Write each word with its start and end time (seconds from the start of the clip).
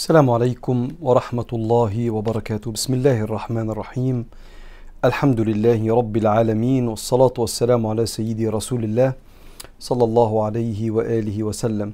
السلام 0.00 0.30
عليكم 0.30 0.88
ورحمة 1.02 1.50
الله 1.52 2.10
وبركاته. 2.10 2.72
بسم 2.72 2.94
الله 2.94 3.20
الرحمن 3.20 3.70
الرحيم. 3.70 4.24
الحمد 5.04 5.40
لله 5.40 5.94
رب 5.94 6.16
العالمين 6.16 6.88
والصلاة 6.88 7.36
والسلام 7.38 7.86
على 7.86 8.06
سيدي 8.06 8.48
رسول 8.48 8.84
الله 8.84 9.12
صلى 9.78 10.04
الله 10.04 10.44
عليه 10.44 10.90
وآله 10.90 11.42
وسلم. 11.42 11.92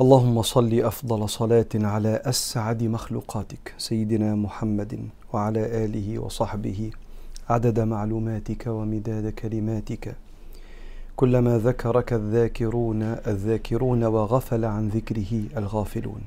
اللهم 0.00 0.42
صل 0.42 0.72
أفضل 0.80 1.28
صلاة 1.28 1.72
على 1.74 2.20
أسعد 2.24 2.82
مخلوقاتك 2.82 3.74
سيدنا 3.78 4.34
محمد 4.34 4.92
وعلى 5.32 5.62
آله 5.84 6.18
وصحبه 6.18 6.90
عدد 7.48 7.80
معلوماتك 7.80 8.66
ومداد 8.66 9.26
كلماتك. 9.32 10.14
كلما 11.16 11.58
ذكرك 11.58 12.12
الذاكرون 12.12 13.02
الذاكرون 13.02 14.04
وغفل 14.04 14.64
عن 14.64 14.88
ذكره 14.88 15.32
الغافلون. 15.56 16.22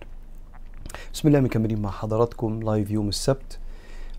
بسم 1.14 1.28
الله 1.28 1.40
مكملين 1.40 1.82
مع 1.82 1.92
حضراتكم 1.92 2.64
live 2.64 2.92
يوم 2.92 3.10
السبت 3.10 3.60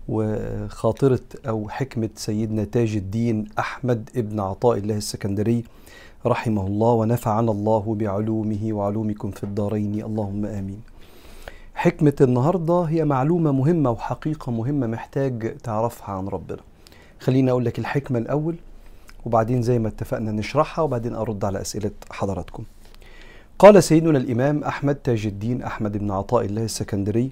وخاطرة 0.09 1.19
أو 1.47 1.69
حكمة 1.69 2.09
سيدنا 2.15 2.63
تاج 2.63 2.95
الدين 2.95 3.47
أحمد 3.59 4.09
ابن 4.15 4.39
عطاء 4.39 4.77
الله 4.77 4.95
السكندري 4.97 5.63
رحمه 6.25 6.67
الله 6.67 6.91
ونفعنا 6.91 7.51
الله 7.51 7.95
بعلومه 7.99 8.59
وعلومكم 8.71 9.31
في 9.31 9.43
الدارين. 9.43 10.03
اللهم 10.05 10.45
آمين. 10.45 10.81
حكمة 11.75 12.13
النهاردة 12.21 12.81
هي 12.81 13.05
معلومة 13.05 13.51
مهمة 13.51 13.91
وحقيقة 13.91 14.51
مهمة 14.51 14.87
محتاج 14.87 15.57
تعرفها 15.57 16.15
عن 16.15 16.27
ربنا. 16.27 16.59
خليني 17.19 17.51
أقول 17.51 17.65
لك 17.65 17.79
الحكمة 17.79 18.19
الأول 18.19 18.55
وبعدين 19.25 19.61
زي 19.61 19.79
ما 19.79 19.87
اتفقنا 19.87 20.31
نشرحها 20.31 20.83
وبعدين 20.83 21.15
أرد 21.15 21.45
على 21.45 21.61
أسئلة 21.61 21.91
حضراتكم. 22.11 22.63
قال 23.61 23.83
سيدنا 23.83 24.17
الإمام 24.17 24.63
أحمد 24.63 24.95
تاج 24.95 25.25
الدين 25.25 25.63
أحمد 25.63 25.97
بن 25.97 26.11
عطاء 26.11 26.45
الله 26.45 26.63
السكندري 26.63 27.31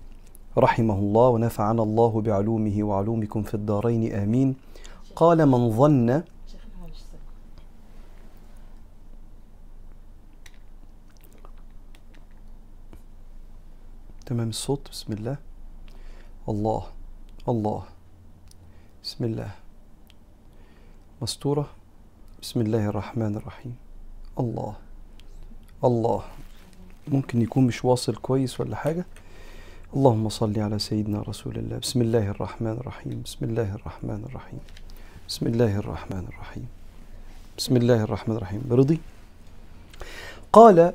رحمه 0.57 0.93
الله 0.93 1.27
ونفعنا 1.29 1.83
الله 1.83 2.21
بعلومه 2.21 2.83
وعلومكم 2.83 3.43
في 3.43 3.53
الدارين 3.53 4.13
آمين. 4.13 4.55
قال 5.15 5.45
من 5.45 5.71
ظن 5.71 6.23
تمام 14.25 14.49
الصوت؟ 14.49 14.89
بسم 14.91 15.13
الله. 15.13 15.37
الله 16.49 16.83
الله. 17.49 17.83
بسم 19.03 19.25
الله. 19.25 19.51
مستورة؟ 21.21 21.67
بسم 22.41 22.61
الله 22.61 22.85
الرحمن 22.85 23.35
الرحيم. 23.35 23.73
الله. 24.39 24.88
الله. 25.83 26.21
ممكن 27.07 27.41
يكون 27.41 27.67
مش 27.67 27.85
واصل 27.85 28.15
كويس 28.15 28.59
ولا 28.59 28.75
حاجة. 28.75 29.05
اللهم 29.95 30.29
صل 30.29 30.59
على 30.59 30.79
سيدنا 30.79 31.21
رسول 31.21 31.57
الله. 31.57 31.77
بسم 31.77 32.01
الله 32.01 32.29
الرحمن 32.29 32.71
الرحيم. 32.71 33.21
بسم 33.25 33.45
الله 33.45 33.75
الرحمن 33.75 34.23
الرحيم. 34.29 34.59
بسم 35.27 35.47
الله 35.47 35.77
الرحمن 35.77 36.25
الرحيم. 36.27 36.67
بسم 37.57 37.77
الله 37.77 38.03
الرحمن 38.03 38.35
الرحيم. 38.35 38.61
رضي. 38.71 38.99
قال 40.53 40.93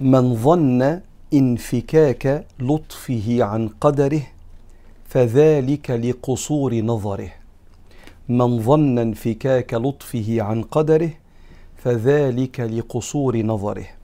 من 0.00 0.34
ظن 0.34 1.00
انفكاك 1.34 2.46
لطفه 2.60 3.44
عن 3.44 3.68
قدره 3.68 4.22
فذلك 5.08 5.90
لقصور 5.90 6.74
نظره. 6.74 7.30
من 8.28 8.62
ظن 8.62 8.98
انفكاك 8.98 9.74
لطفه 9.74 10.42
عن 10.42 10.62
قدره 10.62 11.10
فذلك 11.76 12.60
لقصور 12.60 13.36
نظره. 13.42 13.97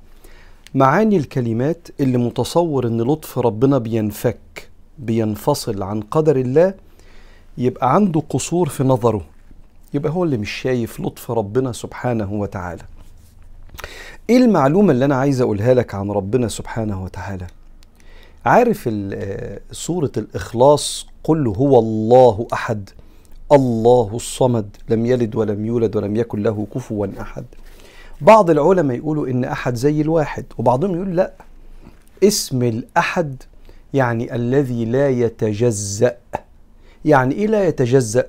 معاني 0.74 1.16
الكلمات 1.16 1.88
اللي 2.00 2.18
متصور 2.18 2.86
إن 2.86 3.02
لطف 3.02 3.38
ربنا 3.38 3.78
بينفك 3.78 4.68
بينفصل 4.98 5.82
عن 5.82 6.00
قدر 6.00 6.36
الله 6.36 6.74
يبقى 7.58 7.94
عنده 7.94 8.22
قصور 8.30 8.68
في 8.68 8.84
نظره 8.84 9.24
يبقى 9.94 10.12
هو 10.12 10.24
اللي 10.24 10.36
مش 10.36 10.50
شايف 10.50 11.00
لطف 11.00 11.30
ربنا 11.30 11.72
سبحانه 11.72 12.32
وتعالى. 12.32 12.82
إيه 14.30 14.36
المعلومة 14.36 14.92
اللي 14.92 15.04
أنا 15.04 15.14
عايز 15.16 15.40
أقولها 15.40 15.74
لك 15.74 15.94
عن 15.94 16.10
ربنا 16.10 16.48
سبحانه 16.48 17.04
وتعالى؟ 17.04 17.46
عارف 18.44 18.88
سورة 19.72 20.12
الإخلاص؟ 20.16 21.06
قل 21.24 21.48
هو 21.48 21.78
الله 21.78 22.46
أحد 22.52 22.90
الله 23.52 24.10
الصمد 24.14 24.76
لم 24.88 25.06
يلد 25.06 25.36
ولم 25.36 25.66
يولد 25.66 25.96
ولم 25.96 26.16
يكن 26.16 26.42
له 26.42 26.66
كفوا 26.74 27.06
أحد. 27.20 27.44
بعض 28.24 28.50
العلماء 28.50 28.96
يقولوا 28.96 29.26
إن 29.26 29.44
أحد 29.44 29.74
زي 29.74 30.00
الواحد 30.00 30.44
وبعضهم 30.58 30.94
يقول 30.94 31.16
لأ. 31.16 31.32
اسم 32.24 32.62
الأحد 32.62 33.42
يعني 33.94 34.34
الذي 34.34 34.84
لا 34.84 35.08
يتجزأ. 35.10 36.16
يعني 37.04 37.34
إيه 37.34 37.46
لا 37.46 37.68
يتجزأ؟ 37.68 38.26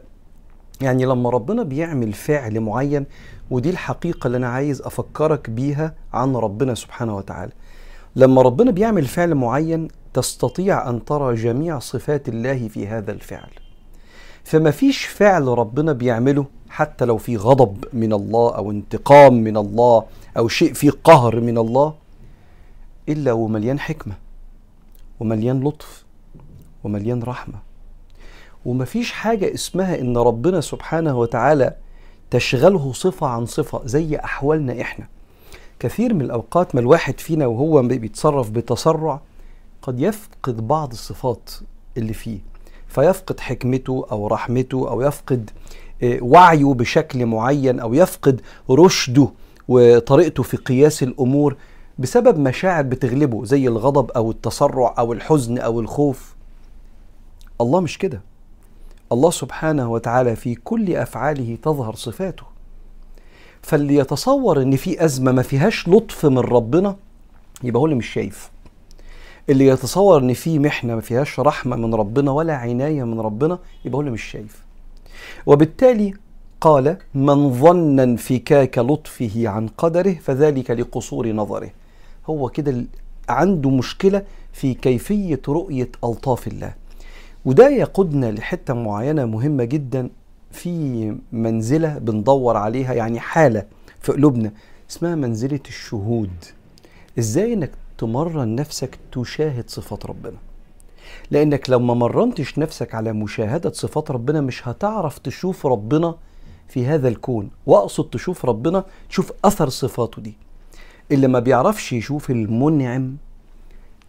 يعني 0.81 1.06
لما 1.06 1.29
ربنا 1.29 1.63
بيعمل 1.63 2.13
فعل 2.13 2.59
معين 2.59 3.06
ودي 3.51 3.69
الحقيقة 3.69 4.28
اللي 4.28 4.38
أنا 4.38 4.47
عايز 4.47 4.81
أفكرك 4.81 5.50
بيها 5.50 5.94
عن 6.13 6.35
ربنا 6.35 6.75
سبحانه 6.75 7.17
وتعالى. 7.17 7.51
لما 8.16 8.41
ربنا 8.41 8.72
بيعمل 8.72 9.06
فعل 9.06 9.35
معين 9.35 9.88
تستطيع 10.13 10.89
أن 10.89 11.06
ترى 11.06 11.35
جميع 11.35 11.79
صفات 11.79 12.29
الله 12.29 12.67
في 12.67 12.88
هذا 12.88 13.12
الفعل. 13.12 13.50
فما 14.45 14.72
فيش 14.72 15.06
فعل 15.06 15.47
ربنا 15.47 15.94
بيعمله 15.94 16.45
حتى 16.69 17.06
لو 17.06 17.17
في 17.17 17.38
غضب 17.38 17.85
من 17.94 18.13
الله 18.13 18.56
أو 18.56 18.72
انتقام 18.72 19.33
من 19.33 19.57
الله 19.57 20.03
أو 20.38 20.47
شيء 20.47 20.73
فيه 20.73 20.91
قهر 21.03 21.39
من 21.39 21.57
الله 21.57 21.94
إلا 23.09 23.31
ومليان 23.31 23.79
حكمة 23.79 24.13
ومليان 25.19 25.63
لطف 25.63 26.06
ومليان 26.83 27.23
رحمة. 27.23 27.56
ومفيش 28.66 29.11
حاجة 29.11 29.53
اسمها 29.53 30.00
إن 30.00 30.17
ربنا 30.17 30.62
سبحانه 30.62 31.19
وتعالى 31.19 31.75
تشغله 32.31 32.94
صفة 32.94 33.27
عن 33.27 33.45
صفة 33.45 33.81
زي 33.85 34.16
أحوالنا 34.16 34.81
إحنا. 34.81 35.07
كثير 35.79 36.13
من 36.13 36.22
الأوقات 36.22 36.75
ما 36.75 36.81
الواحد 36.81 37.19
فينا 37.19 37.45
وهو 37.47 37.81
بيتصرف 37.81 38.50
بتسرع 38.50 39.22
قد 39.81 40.00
يفقد 40.00 40.67
بعض 40.67 40.91
الصفات 40.91 41.50
اللي 41.97 42.13
فيه. 42.13 42.39
فيفقد 42.95 43.39
حكمته 43.39 44.06
أو 44.11 44.28
رحمته 44.28 44.89
أو 44.89 45.01
يفقد 45.01 45.50
وعيه 46.03 46.66
بشكل 46.73 47.25
معين 47.25 47.79
أو 47.79 47.94
يفقد 47.94 48.41
رشده 48.69 49.29
وطريقته 49.67 50.44
في 50.44 50.57
قياس 50.57 51.03
الأمور 51.03 51.56
بسبب 52.00 52.39
مشاعر 52.39 52.83
بتغلبه 52.83 53.45
زي 53.45 53.67
الغضب 53.67 54.11
أو 54.11 54.31
التسرع 54.31 54.95
أو 55.00 55.13
الحزن 55.13 55.57
أو 55.57 55.79
الخوف. 55.79 56.35
الله 57.61 57.79
مش 57.79 57.97
كده. 57.97 58.22
الله 59.12 59.31
سبحانه 59.31 59.91
وتعالى 59.91 60.35
في 60.35 60.56
كل 60.56 60.95
أفعاله 60.95 61.57
تظهر 61.63 61.95
صفاته. 61.95 62.44
فاللي 63.62 63.95
يتصور 63.95 64.62
إن 64.62 64.75
في 64.75 65.06
أزمة 65.06 65.31
ما 65.31 65.41
فيهاش 65.41 65.88
لطف 65.88 66.25
من 66.25 66.39
ربنا 66.39 66.95
يبقى 67.63 67.79
هو 67.81 67.85
اللي 67.85 67.95
مش 67.95 68.07
شايف. 68.07 68.51
اللي 69.50 69.67
يتصور 69.67 70.22
إن 70.22 70.33
في 70.33 70.59
محنة 70.59 70.95
ما 70.95 71.01
فيهاش 71.01 71.39
رحمة 71.39 71.75
من 71.75 71.95
ربنا 71.95 72.31
ولا 72.31 72.53
عناية 72.56 73.03
من 73.03 73.19
ربنا 73.19 73.59
يبقى 73.85 73.97
هو 73.97 74.01
اللي 74.01 74.11
مش 74.11 74.23
شايف. 74.23 74.63
وبالتالي 75.45 76.13
قال 76.61 76.97
من 77.16 77.53
ظن 77.53 78.00
انفكاك 78.00 78.78
لطفه 78.78 79.31
عن 79.50 79.67
قدره 79.67 80.13
فذلك 80.13 80.72
لقصور 80.72 81.31
نظره. 81.31 81.69
هو 82.28 82.50
كده 82.50 82.85
عنده 83.29 83.69
مشكلة 83.69 84.23
في 84.53 84.73
كيفية 84.73 85.41
رؤية 85.47 85.89
ألطاف 86.03 86.47
الله. 86.47 86.73
وده 87.45 87.69
يقودنا 87.69 88.31
لحتة 88.31 88.73
معينة 88.73 89.25
مهمة 89.25 89.63
جدا 89.63 90.09
في 90.51 91.16
منزلة 91.31 91.97
بندور 91.97 92.57
عليها 92.57 92.94
يعني 92.94 93.19
حالة 93.19 93.66
في 94.01 94.12
قلوبنا 94.12 94.51
اسمها 94.89 95.16
منزلة 95.16 95.59
الشهود. 95.67 96.29
إزاي 97.19 97.53
إنك 97.53 97.71
تمرن 97.97 98.56
نفسك 98.56 99.00
تشاهد 99.12 99.69
صفات 99.69 100.06
ربنا. 100.06 100.38
لأنك 101.31 101.69
لو 101.69 101.80
ما 101.80 101.94
مرنتش 101.94 102.59
نفسك 102.59 102.95
على 102.95 103.13
مشاهدة 103.13 103.71
صفات 103.71 104.12
ربنا 104.12 104.42
مش 104.42 104.68
هتعرف 104.68 105.18
تشوف 105.19 105.65
ربنا 105.65 106.15
في 106.68 106.86
هذا 106.86 107.07
الكون. 107.07 107.50
وأقصد 107.65 108.09
تشوف 108.09 108.45
ربنا 108.45 108.83
تشوف 109.09 109.31
أثر 109.45 109.69
صفاته 109.69 110.21
دي. 110.21 110.33
اللي 111.12 111.27
ما 111.27 111.39
بيعرفش 111.39 111.94
يشوف 111.94 112.31
المنعم 112.31 113.18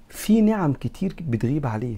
في 0.09 0.41
نعم 0.41 0.73
كتير 0.73 1.15
بتغيب 1.21 1.67
عليه. 1.67 1.97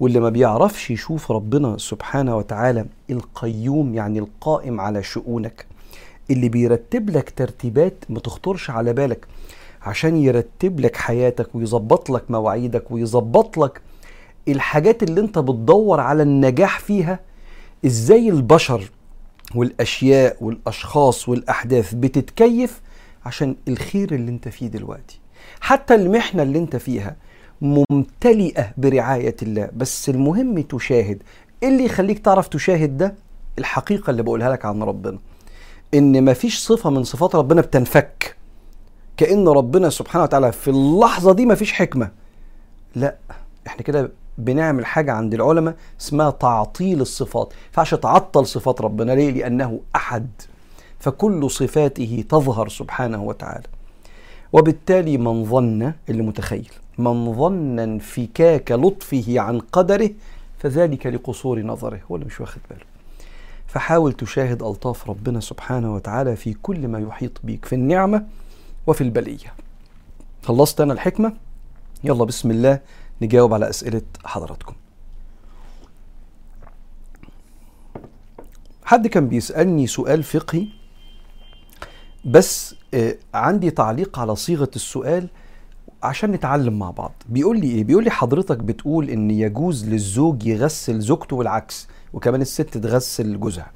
واللي 0.00 0.20
ما 0.20 0.28
بيعرفش 0.30 0.90
يشوف 0.90 1.30
ربنا 1.30 1.78
سبحانه 1.78 2.36
وتعالى 2.36 2.86
القيوم 3.10 3.94
يعني 3.94 4.18
القائم 4.18 4.80
على 4.80 5.02
شؤونك 5.02 5.66
اللي 6.30 6.48
بيرتب 6.48 7.10
لك 7.10 7.30
ترتيبات 7.30 7.94
ما 8.08 8.20
تخطرش 8.20 8.70
على 8.70 8.92
بالك. 8.92 9.26
عشان 9.84 10.16
يرتب 10.16 10.80
لك 10.80 10.96
حياتك 10.96 11.54
ويظبط 11.54 12.10
لك 12.10 12.30
مواعيدك 12.30 12.90
ويظبط 12.90 13.58
لك 13.58 13.80
الحاجات 14.48 15.02
اللي 15.02 15.20
انت 15.20 15.38
بتدور 15.38 16.00
على 16.00 16.22
النجاح 16.22 16.78
فيها 16.80 17.18
إزاي 17.86 18.28
البشر 18.28 18.90
والأشياء 19.54 20.36
والأشخاص 20.40 21.28
والأحداث 21.28 21.94
بتتكيف 21.94 22.80
عشان 23.26 23.56
الخير 23.68 24.14
اللي 24.14 24.30
انت 24.30 24.48
فيه 24.48 24.66
دلوقتي. 24.66 25.20
حتى 25.60 25.94
المحنة 25.94 26.42
اللي 26.42 26.58
انت 26.58 26.76
فيها 26.76 27.16
ممتلئة 27.60 28.72
برعاية 28.76 29.36
الله 29.42 29.68
بس 29.76 30.08
المهم 30.08 30.60
تشاهد. 30.62 31.22
إيه 31.62 31.68
اللي 31.68 31.84
يخليك 31.84 32.18
تعرف 32.18 32.48
تشاهد 32.48 32.96
ده؟ 32.96 33.14
الحقيقة 33.58 34.10
اللي 34.10 34.22
بقولها 34.22 34.50
لك 34.52 34.64
عن 34.64 34.82
ربنا. 34.82 35.18
إن 35.94 36.24
مفيش 36.24 36.58
صفة 36.58 36.90
من 36.90 37.04
صفات 37.04 37.34
ربنا 37.36 37.60
بتنفك. 37.60 38.36
كأن 39.16 39.48
ربنا 39.48 39.90
سبحانه 39.90 40.24
وتعالى 40.24 40.52
في 40.52 40.68
اللحظة 40.70 41.32
دي 41.32 41.46
مفيش 41.46 41.72
حكمة. 41.72 42.10
لا 42.94 43.16
إحنا 43.66 43.82
كده 43.82 44.12
بنعمل 44.38 44.86
حاجة 44.86 45.12
عند 45.12 45.34
العلماء 45.34 45.74
اسمها 46.00 46.30
تعطيل 46.30 47.00
الصفات. 47.00 47.52
فعش 47.72 47.94
تعطل 47.94 48.46
صفات 48.46 48.80
ربنا 48.80 49.12
ليه؟ 49.12 49.30
لأنه 49.30 49.80
أحد. 49.96 50.28
فكل 50.98 51.50
صفاته 51.50 52.24
تظهر 52.28 52.68
سبحانه 52.68 53.22
وتعالى. 53.22 53.66
وبالتالي 54.52 55.18
من 55.18 55.44
ظن 55.44 55.92
اللي 56.08 56.22
متخيل 56.22 56.72
من 56.98 57.32
ظن 57.34 57.78
انفكاك 57.78 58.72
لطفه 58.72 59.40
عن 59.40 59.58
قدره 59.58 60.10
فذلك 60.58 61.06
لقصور 61.06 61.62
نظره. 61.62 62.00
هو 62.10 62.16
اللي 62.16 62.26
مش 62.26 62.40
واخد 62.40 62.60
باله. 62.70 62.82
فحاول 63.66 64.12
تشاهد 64.12 64.62
ألطاف 64.62 65.10
ربنا 65.10 65.40
سبحانه 65.40 65.94
وتعالى 65.94 66.36
في 66.36 66.54
كل 66.62 66.88
ما 66.88 66.98
يحيط 66.98 67.40
بيك. 67.44 67.64
في 67.64 67.74
النعمة 67.74 68.24
وفي 68.86 69.00
البلية. 69.00 69.54
خلصت 70.42 70.80
أنا 70.80 70.92
الحكمة. 70.92 71.32
يلا 72.04 72.24
بسم 72.24 72.50
الله 72.50 72.80
نجاوب 73.22 73.54
على 73.54 73.70
أسئلة 73.70 74.02
حضراتكم. 74.24 74.74
حد 78.84 79.06
كان 79.06 79.28
بيسألني 79.28 79.86
سؤال 79.86 80.22
فقهي؟ 80.22 80.66
بس 82.24 82.74
آه، 82.94 83.16
عندي 83.34 83.70
تعليق 83.70 84.18
على 84.18 84.36
صيغة 84.36 84.70
السؤال 84.76 85.28
عشان 86.02 86.30
نتعلم 86.32 86.78
مع 86.78 86.90
بعض. 86.90 87.12
بيقول 87.28 87.60
لي 87.60 87.66
إيه؟ 87.66 87.84
بيقول 87.84 88.04
لي 88.04 88.10
حضرتك 88.10 88.58
بتقول 88.58 89.10
إن 89.10 89.30
يجوز 89.30 89.88
للزوج 89.88 90.46
يغسل 90.46 91.00
زوجته 91.00 91.36
والعكس 91.36 91.88
وكمان 92.12 92.40
الست 92.40 92.78
تغسل 92.78 93.40
جوزها. 93.40 93.70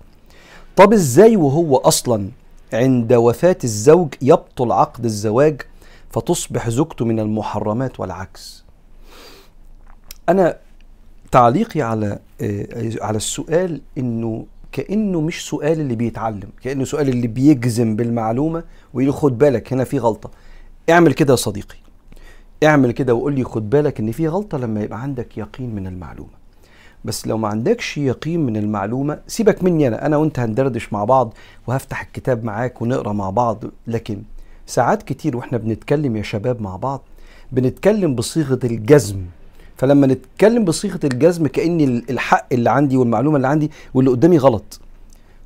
طب 0.76 0.92
إزاي 0.92 1.36
وهو 1.36 1.76
أصلا 1.76 2.30
عند 2.72 3.12
وفاة 3.12 3.56
الزوج 3.64 4.14
يبطل 4.22 4.72
عقد 4.72 5.04
الزواج 5.04 5.62
فتصبح 6.10 6.68
زوجته 6.68 7.04
من 7.04 7.20
المحرمات 7.20 8.00
والعكس. 8.00 8.64
أنا 10.28 10.56
تعليقي 11.30 11.82
على 11.82 12.18
آه، 12.40 12.66
على 13.00 13.16
السؤال 13.16 13.80
إنه 13.98 14.46
كأنه 14.72 15.20
مش 15.20 15.48
سؤال 15.48 15.80
اللي 15.80 15.94
بيتعلم 15.94 16.48
كأنه 16.62 16.84
سؤال 16.84 17.08
اللي 17.08 17.26
بيجزم 17.26 17.96
بالمعلومة 17.96 18.64
ويقول 18.94 19.14
خد 19.14 19.38
بالك 19.38 19.72
هنا 19.72 19.84
في 19.84 19.98
غلطة. 19.98 20.30
اعمل 20.90 21.12
كده 21.12 21.30
يا 21.30 21.36
صديقي. 21.36 21.76
اعمل 22.64 22.92
كده 22.92 23.14
وقول 23.14 23.34
لي 23.34 23.44
خد 23.44 23.70
بالك 23.70 24.00
إن 24.00 24.12
في 24.12 24.28
غلطة 24.28 24.58
لما 24.58 24.82
يبقى 24.82 25.02
عندك 25.02 25.38
يقين 25.38 25.74
من 25.74 25.86
المعلومة. 25.86 26.38
بس 27.04 27.26
لو 27.26 27.38
ما 27.38 27.48
عندكش 27.48 27.98
يقين 27.98 28.46
من 28.46 28.56
المعلومة 28.56 29.18
سيبك 29.26 29.64
مني 29.64 29.88
أنا. 29.88 30.06
أنا 30.06 30.16
وأنت 30.16 30.38
هندردش 30.38 30.92
مع 30.92 31.04
بعض 31.04 31.34
وهفتح 31.66 32.00
الكتاب 32.02 32.44
معاك 32.44 32.82
ونقرأ 32.82 33.12
مع 33.12 33.30
بعض. 33.30 33.64
لكن 33.86 34.22
ساعات 34.66 35.02
كتير 35.02 35.36
وإحنا 35.36 35.58
بنتكلم 35.58 36.16
يا 36.16 36.22
شباب 36.22 36.62
مع 36.62 36.76
بعض 36.76 37.02
بنتكلم 37.52 38.14
بصيغة 38.14 38.58
الجزم. 38.64 39.20
فلما 39.76 40.06
نتكلم 40.06 40.64
بصيغة 40.64 41.00
الجزم 41.04 41.46
كأن 41.46 41.80
الحق 42.10 42.46
اللي 42.52 42.70
عندي 42.70 42.96
والمعلومة 42.96 43.36
اللي 43.36 43.48
عندي 43.48 43.70
واللي 43.94 44.10
قدامي 44.10 44.38
غلط. 44.38 44.80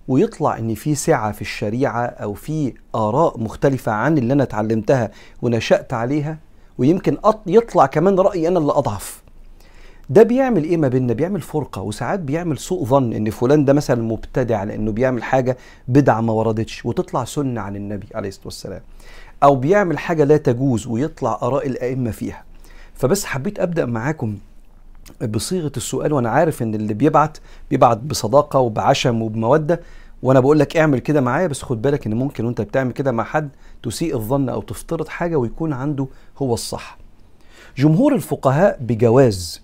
ويطلع 0.08 0.58
إن 0.58 0.74
في 0.74 0.94
سعة 0.94 1.32
في 1.32 1.40
الشريعة 1.40 2.04
أو 2.04 2.34
في 2.34 2.72
آراء 2.94 3.40
مختلفة 3.40 3.92
عن 3.92 4.18
اللي 4.18 4.32
أنا 4.32 4.42
اتعلمتها 4.42 5.10
ونشأت 5.42 5.92
عليها 5.92 6.38
ويمكن 6.78 7.16
يطلع 7.46 7.86
كمان 7.86 8.18
رأيي 8.18 8.48
أنا 8.48 8.58
اللي 8.58 8.72
أضعف. 8.72 9.21
ده 10.10 10.22
بيعمل 10.22 10.64
إيه 10.64 10.76
ما 10.76 10.88
بيننا 10.88 11.12
بيعمل 11.12 11.40
فرقة 11.40 11.82
وساعات 11.82 12.20
بيعمل 12.20 12.58
سوء 12.58 12.84
ظن 12.84 13.12
إن 13.12 13.30
فلان 13.30 13.64
ده 13.64 13.72
مثلا 13.72 14.02
مبتدع 14.02 14.64
لأنه 14.64 14.92
بيعمل 14.92 15.22
حاجة 15.22 15.56
بدعة 15.88 16.20
ما 16.20 16.32
وردتش 16.32 16.86
وتطلع 16.86 17.24
سنة 17.24 17.60
عن 17.60 17.76
النبي 17.76 18.06
عليه 18.14 18.28
الصلاة 18.28 18.46
والسلام 18.46 18.80
أو 19.42 19.56
بيعمل 19.56 19.98
حاجة 19.98 20.24
لا 20.24 20.36
تجوز 20.36 20.86
ويطلع 20.86 21.38
آراء 21.42 21.66
الأئمة 21.66 22.10
فيها 22.10 22.44
فبس 22.94 23.24
حبيت 23.24 23.60
أبدأ 23.60 23.86
معاكم 23.86 24.36
بصيغة 25.28 25.72
السؤال 25.76 26.12
وأنا 26.12 26.30
عارف 26.30 26.62
إن 26.62 26.74
اللي 26.74 26.94
بيبعت 26.94 27.38
بيبعت 27.70 27.98
بصداقة 27.98 28.58
وبعشم 28.58 29.22
وبمودة 29.22 29.80
وأنا 30.22 30.40
بقول 30.40 30.58
لك 30.58 30.76
اعمل 30.76 30.98
كده 30.98 31.20
معايا 31.20 31.46
بس 31.46 31.62
خد 31.62 31.82
بالك 31.82 32.06
إن 32.06 32.14
ممكن 32.14 32.44
وأنت 32.44 32.60
بتعمل 32.60 32.92
كده 32.92 33.12
مع 33.12 33.24
حد 33.24 33.48
تسيء 33.82 34.16
الظن 34.16 34.48
أو 34.48 34.62
تفترض 34.62 35.08
حاجة 35.08 35.36
ويكون 35.36 35.72
عنده 35.72 36.06
هو 36.38 36.54
الصح. 36.54 36.98
جمهور 37.76 38.14
الفقهاء 38.14 38.78
بجواز 38.80 39.61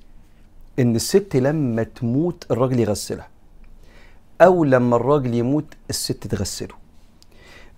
إن 0.79 0.97
الست 0.97 1.37
لما 1.37 1.83
تموت 1.83 2.47
الراجل 2.51 2.81
يغسلها. 2.81 3.29
أو 4.41 4.65
لما 4.65 4.97
الراجل 4.97 5.35
يموت 5.35 5.65
الست 5.91 6.27
تغسله. 6.27 6.75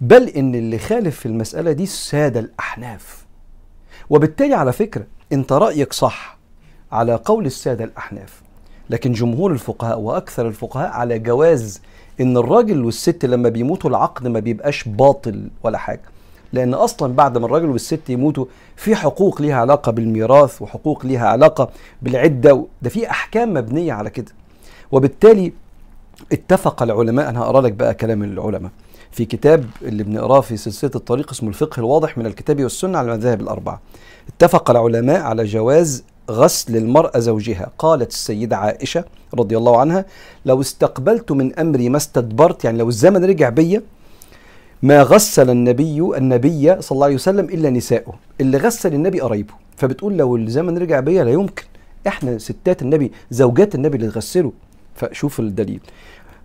بل 0.00 0.28
إن 0.28 0.54
اللي 0.54 0.78
خالف 0.78 1.20
في 1.20 1.26
المسألة 1.26 1.72
دي 1.72 1.82
الساده 1.82 2.40
الأحناف. 2.40 3.26
وبالتالي 4.10 4.54
على 4.54 4.72
فكرة 4.72 5.06
أنت 5.32 5.52
رأيك 5.52 5.92
صح 5.92 6.38
على 6.92 7.14
قول 7.14 7.46
السادة 7.46 7.84
الأحناف. 7.84 8.42
لكن 8.90 9.12
جمهور 9.12 9.52
الفقهاء 9.52 10.00
وأكثر 10.00 10.48
الفقهاء 10.48 10.90
على 10.90 11.18
جواز 11.18 11.80
إن 12.20 12.36
الراجل 12.36 12.84
والست 12.84 13.24
لما 13.24 13.48
بيموتوا 13.48 13.90
العقد 13.90 14.26
ما 14.26 14.40
بيبقاش 14.40 14.88
باطل 14.88 15.50
ولا 15.62 15.78
حاجة 15.78 16.02
لأن 16.52 16.74
أصلا 16.74 17.12
بعد 17.14 17.38
ما 17.38 17.46
الراجل 17.46 17.66
والست 17.70 18.10
يموتوا 18.10 18.44
في 18.76 18.94
حقوق 18.96 19.42
ليها 19.42 19.54
علاقة 19.56 19.92
بالميراث 19.92 20.62
وحقوق 20.62 21.06
ليها 21.06 21.28
علاقة 21.28 21.68
بالعدة 22.02 22.64
ده 22.82 22.90
في 22.90 23.10
أحكام 23.10 23.54
مبنية 23.54 23.92
على 23.92 24.10
كده. 24.10 24.32
وبالتالي 24.92 25.52
اتفق 26.32 26.82
العلماء 26.82 27.28
أنا 27.28 27.40
هقرأ 27.40 27.60
لك 27.60 27.72
بقى 27.72 27.94
كلام 27.94 28.22
العلماء 28.22 28.70
في 29.10 29.24
كتاب 29.24 29.64
اللي 29.82 30.02
بنقراه 30.02 30.40
في 30.40 30.56
سلسلة 30.56 30.90
الطريق 30.94 31.30
اسمه 31.30 31.48
الفقه 31.48 31.80
الواضح 31.80 32.18
من 32.18 32.26
الكتاب 32.26 32.62
والسنة 32.62 32.98
على 32.98 33.12
المذاهب 33.12 33.40
الأربعة. 33.40 33.80
اتفق 34.28 34.70
العلماء 34.70 35.20
على 35.20 35.44
جواز 35.44 36.04
غسل 36.30 36.76
المرأة 36.76 37.18
زوجها. 37.18 37.70
قالت 37.78 38.10
السيدة 38.10 38.56
عائشة 38.56 39.04
رضي 39.34 39.56
الله 39.56 39.80
عنها 39.80 40.04
لو 40.46 40.60
استقبلت 40.60 41.32
من 41.32 41.58
أمري 41.58 41.88
ما 41.88 41.96
استدبرت 41.96 42.64
يعني 42.64 42.78
لو 42.78 42.88
الزمن 42.88 43.24
رجع 43.24 43.48
بيا 43.48 43.82
ما 44.82 45.02
غسل 45.02 45.50
النبي 45.50 46.00
النبي 46.16 46.82
صلى 46.82 46.96
الله 46.96 47.06
عليه 47.06 47.14
وسلم 47.14 47.44
إلا 47.44 47.70
نساؤه. 47.70 48.14
اللي 48.40 48.58
غسل 48.58 48.94
النبي 48.94 49.20
قرايبه. 49.20 49.54
فبتقول 49.76 50.16
لو 50.16 50.36
الزمن 50.36 50.78
رجع 50.78 51.00
بيا 51.00 51.24
لا 51.24 51.30
يمكن. 51.30 51.64
إحنا 52.06 52.38
ستات 52.38 52.82
النبي 52.82 53.12
زوجات 53.30 53.74
النبي 53.74 53.96
اللي 53.96 54.10
تغسله 54.10 54.52
فشوف 54.94 55.40
الدليل. 55.40 55.80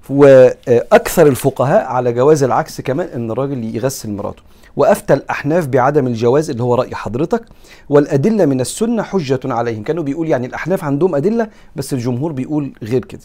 وأكثر 0.10 1.28
الفقهاء 1.28 1.86
على 1.86 2.14
جواز 2.14 2.44
العكس 2.44 2.82
كمان 2.82 3.08
إن 3.08 3.32
الراجل 3.32 3.76
يغسل 3.76 4.12
مراته. 4.12 4.44
وأفتى 4.76 5.14
الأحناف 5.14 5.68
بعدم 5.68 6.08
الجواز 6.08 6.50
اللي 6.50 6.64
هو 6.64 6.76
رأي 6.76 6.96
حضرتك. 6.96 7.42
والأدلة 7.90 8.46
من 8.46 8.62
السنة 8.62 9.04
حجة 9.04 9.40
عليهم. 9.46 9.84
كانوا 9.84 10.04
بيقول 10.04 10.28
يعني 10.30 10.48
الأحناف 10.48 10.84
عندهم 10.84 11.16
أدلة 11.16 11.48
بس 11.76 11.94
الجمهور 11.94 12.32
بيقول 12.32 12.74
غير 12.84 13.06
كده. 13.06 13.22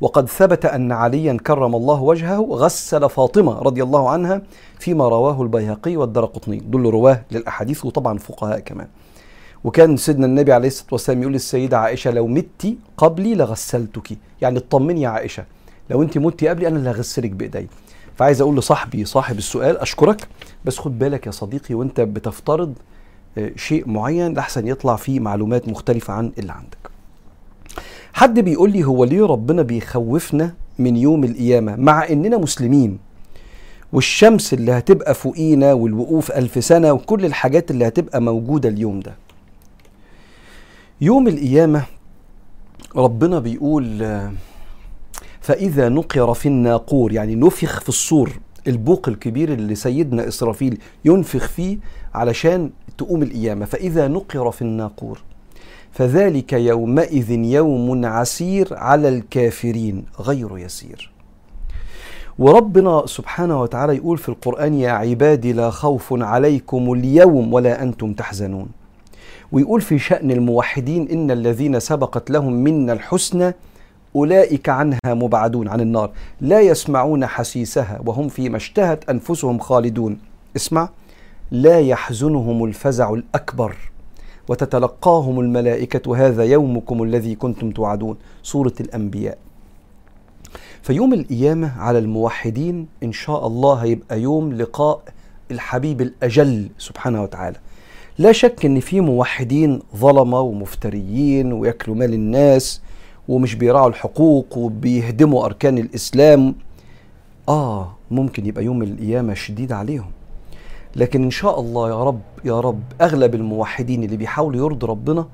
وقد 0.00 0.28
ثبت 0.28 0.66
أن 0.66 0.92
عليا 0.92 1.38
كرم 1.46 1.74
الله 1.74 2.02
وجهه 2.02 2.40
غسل 2.40 3.10
فاطمة 3.10 3.58
رضي 3.58 3.82
الله 3.82 4.10
عنها 4.10 4.42
فيما 4.78 5.08
رواه 5.08 5.42
البيهقي 5.42 5.96
والدرقطني. 5.96 6.56
دول 6.56 6.86
رواه 6.86 7.22
للأحاديث 7.30 7.84
وطبعا 7.84 8.18
فقهاء 8.18 8.58
كمان. 8.58 8.86
وكان 9.64 9.96
سيدنا 9.96 10.26
النبي 10.26 10.52
عليه 10.52 10.68
الصلاة 10.68 10.88
والسلام 10.92 11.20
يقول 11.20 11.32
للسيدة 11.32 11.78
عائشة 11.78 12.10
لو 12.10 12.26
مت 12.26 12.76
قبلي 12.96 13.34
لغسلتك. 13.34 14.18
يعني 14.40 14.58
اطمني 14.58 15.02
يا 15.02 15.08
عائشة 15.08 15.44
لو 15.90 16.02
انت 16.02 16.18
متي 16.18 16.48
قبلي 16.48 16.68
أنا 16.68 16.76
اللي 16.76 16.90
هغسلك 16.90 17.30
بإيدي. 17.30 17.68
فعايز 18.16 18.40
أقول 18.40 18.56
لصاحبي 18.56 19.04
صاحب 19.04 19.38
السؤال 19.38 19.78
أشكرك 19.78 20.28
بس 20.64 20.78
خد 20.78 20.98
بالك 20.98 21.26
يا 21.26 21.30
صديقي 21.30 21.74
وأنت 21.74 22.00
بتفترض 22.00 22.74
آه، 23.38 23.52
شيء 23.56 23.88
معين 23.88 24.34
لحسن 24.34 24.66
يطلع 24.68 24.96
فيه 24.96 25.20
معلومات 25.20 25.68
مختلفة 25.68 26.12
عن 26.14 26.32
اللي 26.38 26.52
عندك. 26.52 26.93
حد 28.12 28.40
بيقول 28.40 28.72
لي 28.72 28.84
هو 28.84 29.04
ليه 29.04 29.26
ربنا 29.26 29.62
بيخوفنا 29.62 30.54
من 30.78 30.96
يوم 30.96 31.24
القيامة 31.24 31.76
مع 31.76 32.08
إننا 32.08 32.36
مسلمين 32.38 32.98
والشمس 33.92 34.52
اللي 34.54 34.72
هتبقى 34.72 35.14
فوقينا 35.14 35.72
والوقوف 35.72 36.32
ألف 36.32 36.64
سنة 36.64 36.92
وكل 36.92 37.24
الحاجات 37.24 37.70
اللي 37.70 37.86
هتبقى 37.88 38.20
موجودة 38.22 38.68
اليوم 38.68 39.00
ده. 39.00 39.14
يوم 41.00 41.28
القيامة 41.28 41.84
ربنا 42.96 43.38
بيقول 43.38 44.18
فإذا 45.40 45.88
نقر 45.88 46.34
في 46.34 46.46
الناقور 46.46 47.12
يعني 47.12 47.34
نفخ 47.34 47.80
في 47.80 47.88
الصور 47.88 48.32
البوق 48.66 49.08
الكبير 49.08 49.52
اللي 49.52 49.74
سيدنا 49.74 50.28
إسرافيل 50.28 50.78
ينفخ 51.04 51.48
فيه 51.48 51.78
علشان 52.14 52.70
تقوم 52.98 53.22
القيامة 53.22 53.64
فإذا 53.64 54.08
نقر 54.08 54.50
في 54.50 54.62
الناقور. 54.62 55.18
فذلك 55.94 56.52
يومئذ 56.52 57.30
يوم 57.30 58.06
عسير 58.06 58.68
على 58.70 59.08
الكافرين 59.08 60.04
غير 60.20 60.58
يسير. 60.58 61.10
وربنا 62.38 63.02
سبحانه 63.06 63.60
وتعالى 63.60 63.96
يقول 63.96 64.18
في 64.18 64.28
القرآن 64.28 64.74
يا 64.74 64.90
عبادي 64.90 65.52
لا 65.52 65.70
خوف 65.70 66.22
عليكم 66.22 66.92
اليوم 66.92 67.52
ولا 67.52 67.82
أنتم 67.82 68.12
تحزنون. 68.12 68.68
ويقول 69.52 69.80
في 69.80 69.98
شأن 69.98 70.30
الموحدين 70.30 71.08
إن 71.10 71.30
الذين 71.30 71.80
سبقت 71.80 72.30
لهم 72.30 72.52
منا 72.52 72.92
الحسنى 72.92 73.54
أولئك 74.16 74.68
عنها 74.68 74.98
مبعدون 75.06 75.68
عن 75.68 75.80
النار 75.80 76.10
لا 76.40 76.60
يسمعون 76.60 77.26
حسيسها 77.26 78.00
وهم 78.06 78.28
فيما 78.28 78.56
اشتهت 78.56 79.10
أنفسهم 79.10 79.58
خالدون. 79.58 80.18
اسمع 80.56 80.88
لا 81.50 81.80
يحزنهم 81.80 82.64
الفزع 82.64 83.12
الأكبر. 83.12 83.76
وتتلقاهم 84.48 85.40
الملائكة 85.40 86.16
هذا 86.16 86.44
يومكم 86.44 87.02
الذي 87.02 87.34
كنتم 87.34 87.70
توعدون. 87.70 88.16
سورة 88.42 88.72
الأنبياء. 88.80 89.38
فيوم 90.82 91.14
القيامة 91.14 91.78
على 91.78 91.98
الموحدين 91.98 92.86
إن 93.02 93.12
شاء 93.12 93.46
الله 93.46 93.74
هيبقى 93.74 94.20
يوم 94.20 94.52
لقاء 94.52 95.02
الحبيب 95.50 96.00
الأجل 96.00 96.68
سبحانه 96.78 97.22
وتعالى. 97.22 97.56
لا 98.18 98.32
شك 98.32 98.64
إن 98.64 98.80
في 98.80 99.00
موحدين 99.00 99.82
ظلمة 99.96 100.40
ومفتريين 100.40 101.52
وياكلوا 101.52 101.96
مال 101.96 102.14
الناس 102.14 102.80
ومش 103.28 103.54
بيراعوا 103.54 103.88
الحقوق 103.88 104.58
وبيهدموا 104.58 105.44
أركان 105.44 105.78
الإسلام. 105.78 106.54
آه 107.48 107.96
ممكن 108.10 108.46
يبقى 108.46 108.64
يوم 108.64 108.82
القيامة 108.82 109.34
شديد 109.34 109.72
عليهم. 109.72 110.10
لكن 110.96 111.22
إن 111.24 111.30
شاء 111.30 111.60
الله 111.60 111.88
يا 111.88 112.04
رب 112.04 112.20
يا 112.44 112.60
رب 112.60 112.82
أغلب 113.00 113.34
الموحدين 113.34 114.04
اللي 114.04 114.16
بيحاولوا 114.16 114.66
يرضوا 114.66 114.88
ربنا 114.88 115.26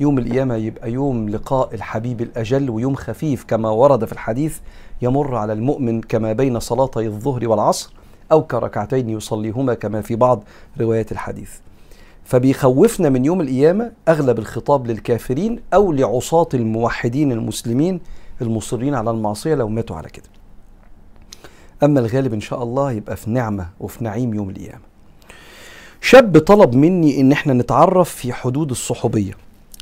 يوم 0.00 0.18
القيامة 0.18 0.54
يبقى 0.54 0.92
يوم 0.92 1.28
لقاء 1.28 1.74
الحبيب 1.74 2.20
الأجل 2.20 2.70
ويوم 2.70 2.94
خفيف 2.94 3.44
كما 3.44 3.70
ورد 3.70 4.04
في 4.04 4.12
الحديث 4.12 4.58
يمر 5.02 5.34
على 5.36 5.52
المؤمن 5.52 6.00
كما 6.00 6.32
بين 6.32 6.60
صلاتي 6.60 7.06
الظهر 7.06 7.48
والعصر 7.48 7.92
أو 8.32 8.42
كركعتين 8.46 9.10
يصليهما 9.10 9.74
كما 9.74 10.00
في 10.00 10.16
بعض 10.16 10.44
روايات 10.80 11.12
الحديث. 11.12 11.50
فبيخوفنا 12.24 13.08
من 13.08 13.24
يوم 13.24 13.40
القيامة 13.40 13.92
أغلب 14.08 14.38
الخطاب 14.38 14.86
للكافرين 14.86 15.60
أو 15.74 15.92
لعصاة 15.92 16.48
الموحدين 16.54 17.32
المسلمين 17.32 18.00
المصرين 18.42 18.94
على 18.94 19.10
المعصية 19.10 19.54
لو 19.54 19.68
ماتوا 19.68 19.96
على 19.96 20.08
كده. 20.08 20.28
أما 21.82 22.00
الغالب 22.00 22.32
إن 22.34 22.40
شاء 22.40 22.62
الله 22.62 22.92
يبقى 22.92 23.16
في 23.16 23.30
نعمة 23.30 23.68
وفي 23.80 24.04
نعيم 24.04 24.34
يوم 24.34 24.50
القيامة. 24.50 24.91
شاب 26.04 26.38
طلب 26.38 26.74
مني 26.74 27.20
إن 27.20 27.32
إحنا 27.32 27.52
نتعرف 27.52 28.10
في 28.10 28.32
حدود 28.32 28.70
الصحوبية. 28.70 29.32